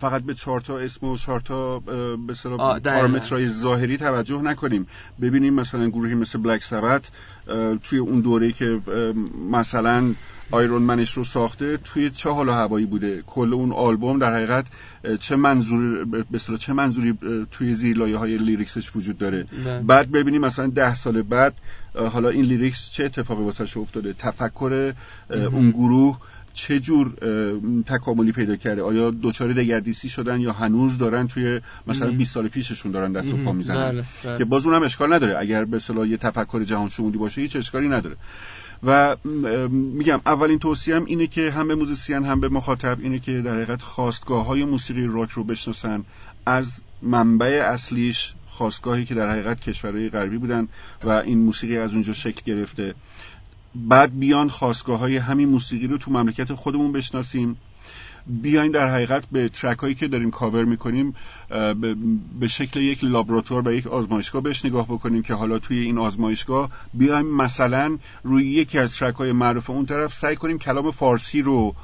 [0.00, 1.78] فقط به چهارتا اسم و چهارتا
[2.26, 2.34] به
[2.84, 4.86] پارامترهای ظاهری توجه نکنیم.
[5.20, 7.10] ببینیم مثلا گروهی مثل بلک سبت
[7.82, 8.80] توی اون دوره که
[9.50, 10.14] مثلا
[10.50, 14.34] Iron Man ش رو ساخته توی چه حال و هوایی بوده؟ کل اون آلبوم در
[14.34, 14.66] حقیقت
[15.20, 17.18] چه منظور به چه منظوری
[17.50, 19.82] توی زیر لایه های lyrics ش وجود داره؟ نه.
[19.82, 21.54] بعد ببینیم مثلا ده سال بعد
[21.94, 24.94] حالا این lyrics چه اتفاقی واسش افتاده؟ تفکر
[25.30, 26.18] اون گروه
[26.54, 27.12] چه جور
[27.86, 32.92] تکاملی پیدا کرده؟ آیا دچار دگردیسی شدن یا هنوز دارن توی مثلا 20 سال پیششون
[32.92, 34.38] دارن دست و پا می‌زنن؟ بله، بله.
[34.38, 35.38] که باز اونم اشکال نداره.
[35.38, 38.16] اگر به اصطلاح یه تفکر جهان شمولی باشه هیچ اشکالی نداره.
[38.86, 39.16] و
[39.70, 43.82] میگم اولین توصیه‌م اینه که هم به musician هم به مخاطب اینه که در حقیقت
[43.82, 46.04] خاستگاه های موسیقی راک رو بشناسن.
[46.46, 50.68] از منبع اصلیش خاستگاهی که در حقیقت کشورهای غربی بودن
[51.04, 52.94] و این موسیقی از اونجا شکل گرفته.
[53.74, 57.56] بعد بیان خاستگاه های همین موسیقی رو تو مملکت خودمون بشناسیم.
[58.26, 61.14] بیاین در حقیقت به track هایی که داریم کاور می‌کنیم
[62.40, 66.70] به شکل یک لابراتوار و یک آزمایشگاه بهش نگاه بکنیم که حالا توی این آزمایشگاه
[66.94, 71.74] بیایم مثلا روی یکی از track های معروف اون طرف سعی کنیم کلام فارسی رو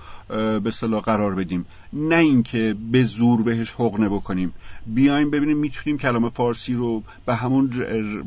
[0.62, 1.66] به صلاح قرار بدیم.
[1.92, 4.54] نه اینکه به زور بهش حقنه بکنیم.
[4.86, 7.72] بیایم ببینیم می‌تونیم کلام فارسی رو به همون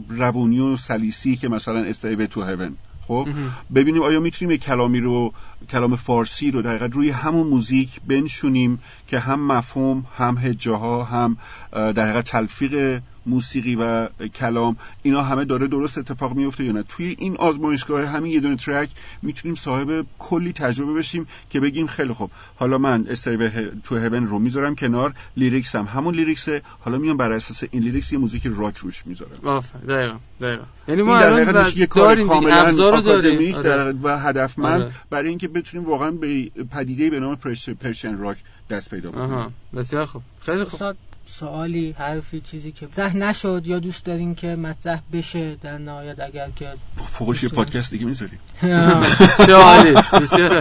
[0.10, 2.76] روونی و سلیسی که مثلا استیو تو هیون
[3.14, 3.30] خب
[3.76, 5.34] ببینیم آیا می‌تونیم یک کلامی رو
[5.70, 11.38] کلام فارسی رو در روی همون موزیک بنشونیم که هم مفهوم هم هجاها هم
[11.72, 17.16] در حقیقت تلفیق موسیقی و کلام اینا همه داره درست اتفاق میفته یا نه؟ توی
[17.20, 18.90] این آزمایشگاه همین یه دونه ترک
[19.22, 22.32] می‌تونیم صاحب کلی تجربه بشیم که بگیم خیلی خوب.
[22.56, 23.50] حالا من Stairway
[23.84, 26.62] to Heaven رو می‌ذارم کنار lyrics هم همون lyrics ه.
[26.80, 29.64] حالا میام بر اساس این lyrics یه موزیک راک روش می‌ذارم.
[29.88, 30.64] دقیقا دقیقا.
[30.88, 33.56] یعنی ما الان یه کار کاملا داریم.
[33.56, 33.94] آره.
[34.04, 34.92] و هدفمند آره.
[35.10, 37.36] برای اینکه بتونیم واقعا به پدیده به نام
[37.82, 38.38] Persian rock
[38.70, 40.22] دست پیدا کنیم بسیار خوب.
[40.42, 40.96] خیلی خوب.
[41.28, 46.50] سوالی حرفی چیزی که مطرح نشد یا دوست دارین که مطرح بشه در نهایت اگر
[46.56, 48.40] که فوقش یه پادکست دیگه می‌ذاریم.
[49.46, 49.94] چه عالی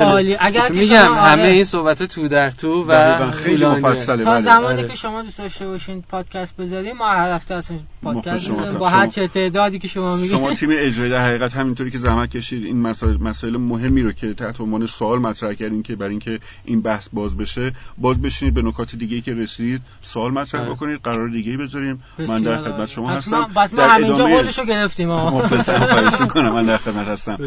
[0.00, 0.36] عالی.
[0.40, 4.40] اگر میگم همه این صحبت تو در تو و خیلی مفصله تا بله.
[4.40, 9.06] زمانی که شما دوست داشته باشین پادکست بذاریم ما هر هفته اصلا پادکست با هر
[9.06, 10.30] چه تعدادی که شما میگید.
[10.30, 14.34] شما تیم اجرایی در حقیقت همینطوری که زحمت کشید این مسائل مسائل مهمی رو که
[14.34, 18.62] تحت عنوان سوال مطرح کردین که برای اینکه این بحث باز بشه باز بشینید به
[18.62, 20.70] نکات دیگه که رسید سوال مطرح بله.
[20.70, 22.02] بکنید قرار دیگه بذاریم.
[22.18, 23.50] من در خدمت شما هستم.
[23.56, 25.08] بس ما همینجا قولشو گرفتیم.
[26.54, 27.38] من در خدمت هستم.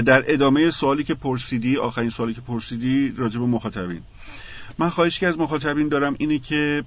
[0.00, 4.02] در ادامه سوالی که پرسیدی آخرین سوالی که پرسیدی راجع به مخاطبین.
[4.78, 6.84] من خواهش که از مخاطبین دارم اینه که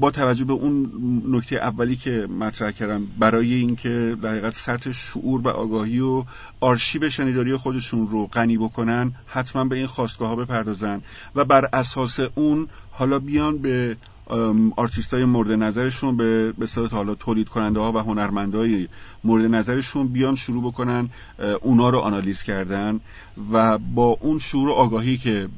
[0.00, 0.92] با توجه به اون
[1.28, 6.24] نکته اولی که مطرح کردم برای اینکه در حقیقت سطح شعور و آگاهی و
[6.60, 11.02] آرشیو شنیداری خودشون رو غنی بکنن حتما به این خواستگاه ها بپردازن
[11.34, 13.96] و بر اساس اون حالا بیان به
[14.76, 18.88] آرتیست های مورد نظرشون به به حالا تولید کننده ها و هنرمندای
[19.24, 21.10] مورد نظرشون بیان شروع بکنن
[21.62, 23.00] اونا رو آنالیز کردن
[23.52, 25.48] و با اون شعور و آگاهی که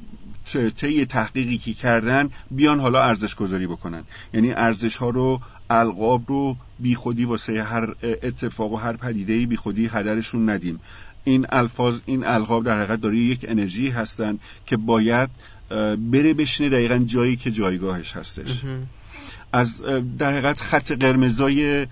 [0.77, 4.05] طی تحقیقی که کردن بیان حالا ارزش گذاری بکنن.
[4.35, 5.41] یعنی ارزش ها رو
[5.71, 10.81] القاب رو بیخودی واسه هر اتفاق و هر پدیده بیخودی هدرشون ندیم.
[11.25, 15.31] این الفاظ این القاب در حقیقت داره یک انرژی هستن که باید
[16.13, 18.61] بره بشینه دقیقا جایی که جایگاهش هستش.
[19.53, 19.83] از
[20.19, 21.87] در حقیقت خط قرمزای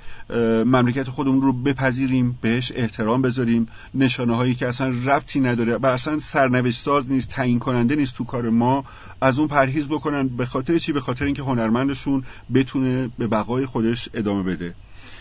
[0.65, 3.67] مملکت خودمون رو بپذیریم بهش احترام بذاریم.
[3.95, 8.25] نشانه هایی که اصلا ربطی نداره و اصلا سرنوشت ساز نیست تعیین کننده نیست تو
[8.25, 8.85] کار ما
[9.21, 14.09] از اون پرهیز بکنن به خاطر چی؟ به خاطر اینکه هنرمندشون بتونه به بقای خودش
[14.15, 14.75] ادامه بده.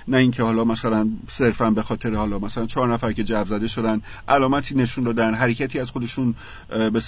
[0.07, 4.01] نه اینکه حالا مثلا صرفا به خاطر حالا مثلا چهار نفر که جو زده شدن
[4.27, 6.35] علامتی نشون دادن حرکتی از خودشون
[6.69, 7.01] به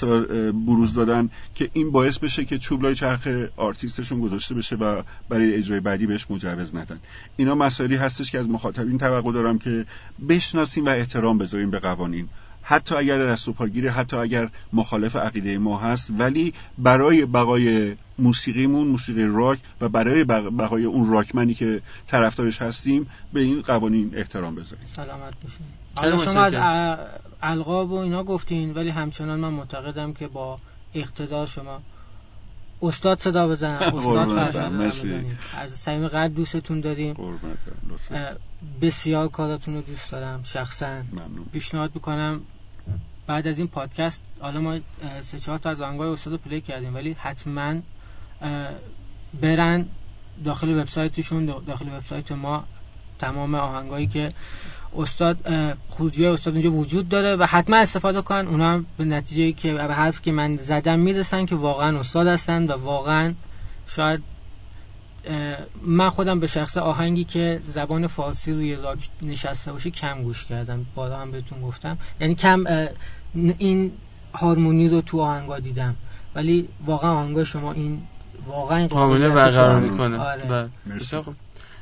[0.51, 5.79] بروز دادن که این باعث بشه که چوبلای چرخ آرتیستشون گذاشته بشه و برای اجرای
[5.79, 6.99] بعدی بهش مجوز ندن.
[7.37, 9.85] اینا مسائلی هستش که از مخاطبین توقع دارم که
[10.29, 12.29] بشناسیم و احترام بذاریم به قوانین.
[12.63, 18.87] حتی اگر دست و پاگیره حتی اگر مخالف عقیده ما هست ولی برای بقای موسیقیمون
[18.87, 24.85] موسیقی راک و برای بقای اون راکمنی که طرفدارش هستیم به این قوانین احترام بذاریم.
[24.87, 25.65] سلامت باشین.
[25.95, 26.97] حالا شما از
[27.41, 30.59] القاب و اینا گفتین ولی همچنان من معتقدم که با
[30.95, 31.81] اقتدار شما
[32.83, 33.67] استاد صدا بزن.
[33.83, 37.15] استاد از صمیم قلب دوستتون داریم.
[38.81, 41.01] بسیار کاراتون رو دوست دارم شخصا.
[41.53, 42.41] پیشنهاد می‌کنم
[43.27, 44.79] بعد از این پادکست حالا ما
[45.21, 47.75] سه چهار تا از آهنگای استاد پلی کردیم ولی حتما
[49.41, 49.85] برن
[50.45, 52.63] داخل وبسایتشون داخل وبسایت ما
[53.19, 54.33] تمام آهنگایی که
[54.97, 55.37] استاد
[55.89, 58.47] خروجی استاد اونجا وجود داره و حتما استفاده کن.
[58.47, 62.71] اونا به نتیجه که به حرف که من زدم می‌رسن که واقعا استاد هستن و
[62.71, 63.33] واقعا
[63.87, 64.23] شاید
[65.81, 70.85] من خودم به شخص آهنگی که زبان فارسی روی راک نشسته باشه کم گوش کردم.
[70.95, 71.97] بالا هم بهتون گفتم.
[72.21, 72.63] یعنی کم
[73.57, 73.91] این
[74.33, 75.95] هارمونی رو تو آهنگا دیدم.
[76.35, 78.01] ولی واقعا آهنگا شما این
[78.47, 80.19] واقعا کامله برقرار می‌کنه.
[80.19, 80.69] آره.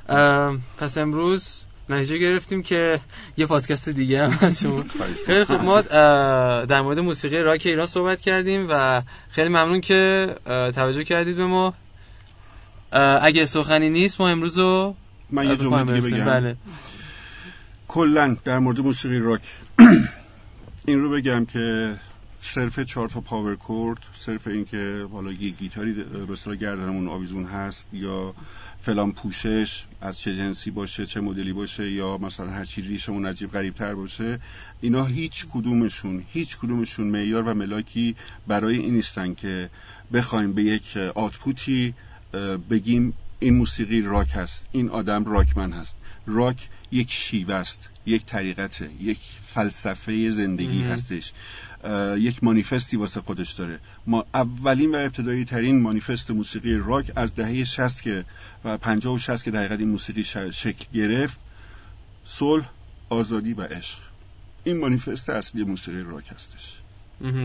[0.07, 0.59] بله.
[0.77, 1.63] پس امروز
[1.93, 2.99] نتیجه گرفتیم که
[3.37, 4.83] یه پادکست دیگه هم از شما.
[5.27, 5.61] خیلی خوب.
[5.61, 5.81] ما
[6.65, 11.73] در مورد موسیقی راک ایران صحبت کردیم و خیلی ممنون که توجه کردید به ما.
[13.21, 14.95] اگه سخنی نیست ما امروز رو
[15.29, 16.25] من یه جمله بگم.
[16.25, 16.55] بله.
[17.87, 19.41] کلا در مورد موسیقی راک.
[20.87, 21.95] این رو بگم که
[22.41, 27.87] صرف چهار تا پاور کورد صرف اینکه حالا یه گیتاری به اصطلاح گردنمون آویزون هست
[27.93, 28.33] یا
[28.81, 33.51] فلان پوشش از چه جنسی باشه چه مدلی باشه یا مثلا هر چی ریشمون عجیب
[33.51, 34.39] غریب تر باشه
[34.81, 38.15] اینا هیچ کدومشون هیچ کدومشون معیار و ملاکی
[38.47, 39.69] برای این نیستن که
[40.13, 41.93] بخوایم به یک آتپوتی
[42.69, 45.97] بگیم این موسیقی راک هست این آدم راکمن هست.
[46.25, 51.33] راک یک شیوه است یک طریقته یک فلسفه زندگی هستش.
[52.17, 53.79] یک مانیفستی واسه خودش داره.
[54.07, 58.25] ما اولین و ابتدایی ترین مانیفست موسیقی راک از دهه 60 که
[58.65, 61.39] و 50 و 60 که دقیقا این موسیقی شکل گرفت
[62.25, 62.65] صلح
[63.09, 63.97] آزادی و عشق.
[64.63, 66.77] این مانیفست اصلی موسیقی راک هستش.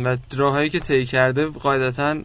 [0.05, 2.23] و راههایی که طی کرده قاعدتا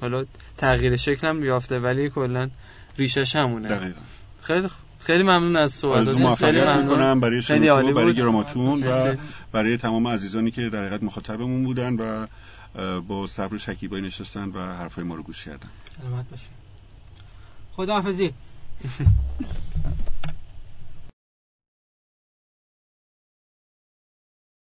[0.00, 0.24] حالا
[0.56, 2.50] تغییر شکل هم بیافته ولی کلا
[2.98, 3.68] ریشش همونه.
[3.68, 4.00] دقیقا.
[4.42, 4.68] خیلی
[5.06, 7.20] خیلی ممنون از سوالات خیلی ممنون.
[7.20, 9.14] برای شما برای گراماتون و
[9.52, 12.26] برای تمام عزیزانی که در حقیقت مخاطبمون بودن و
[13.00, 15.68] با صبر و شکیبایی نشستن و حرفای ما رو گوش کردن.
[16.02, 16.48] سلامت باشید
[17.76, 18.32] خداحافظی.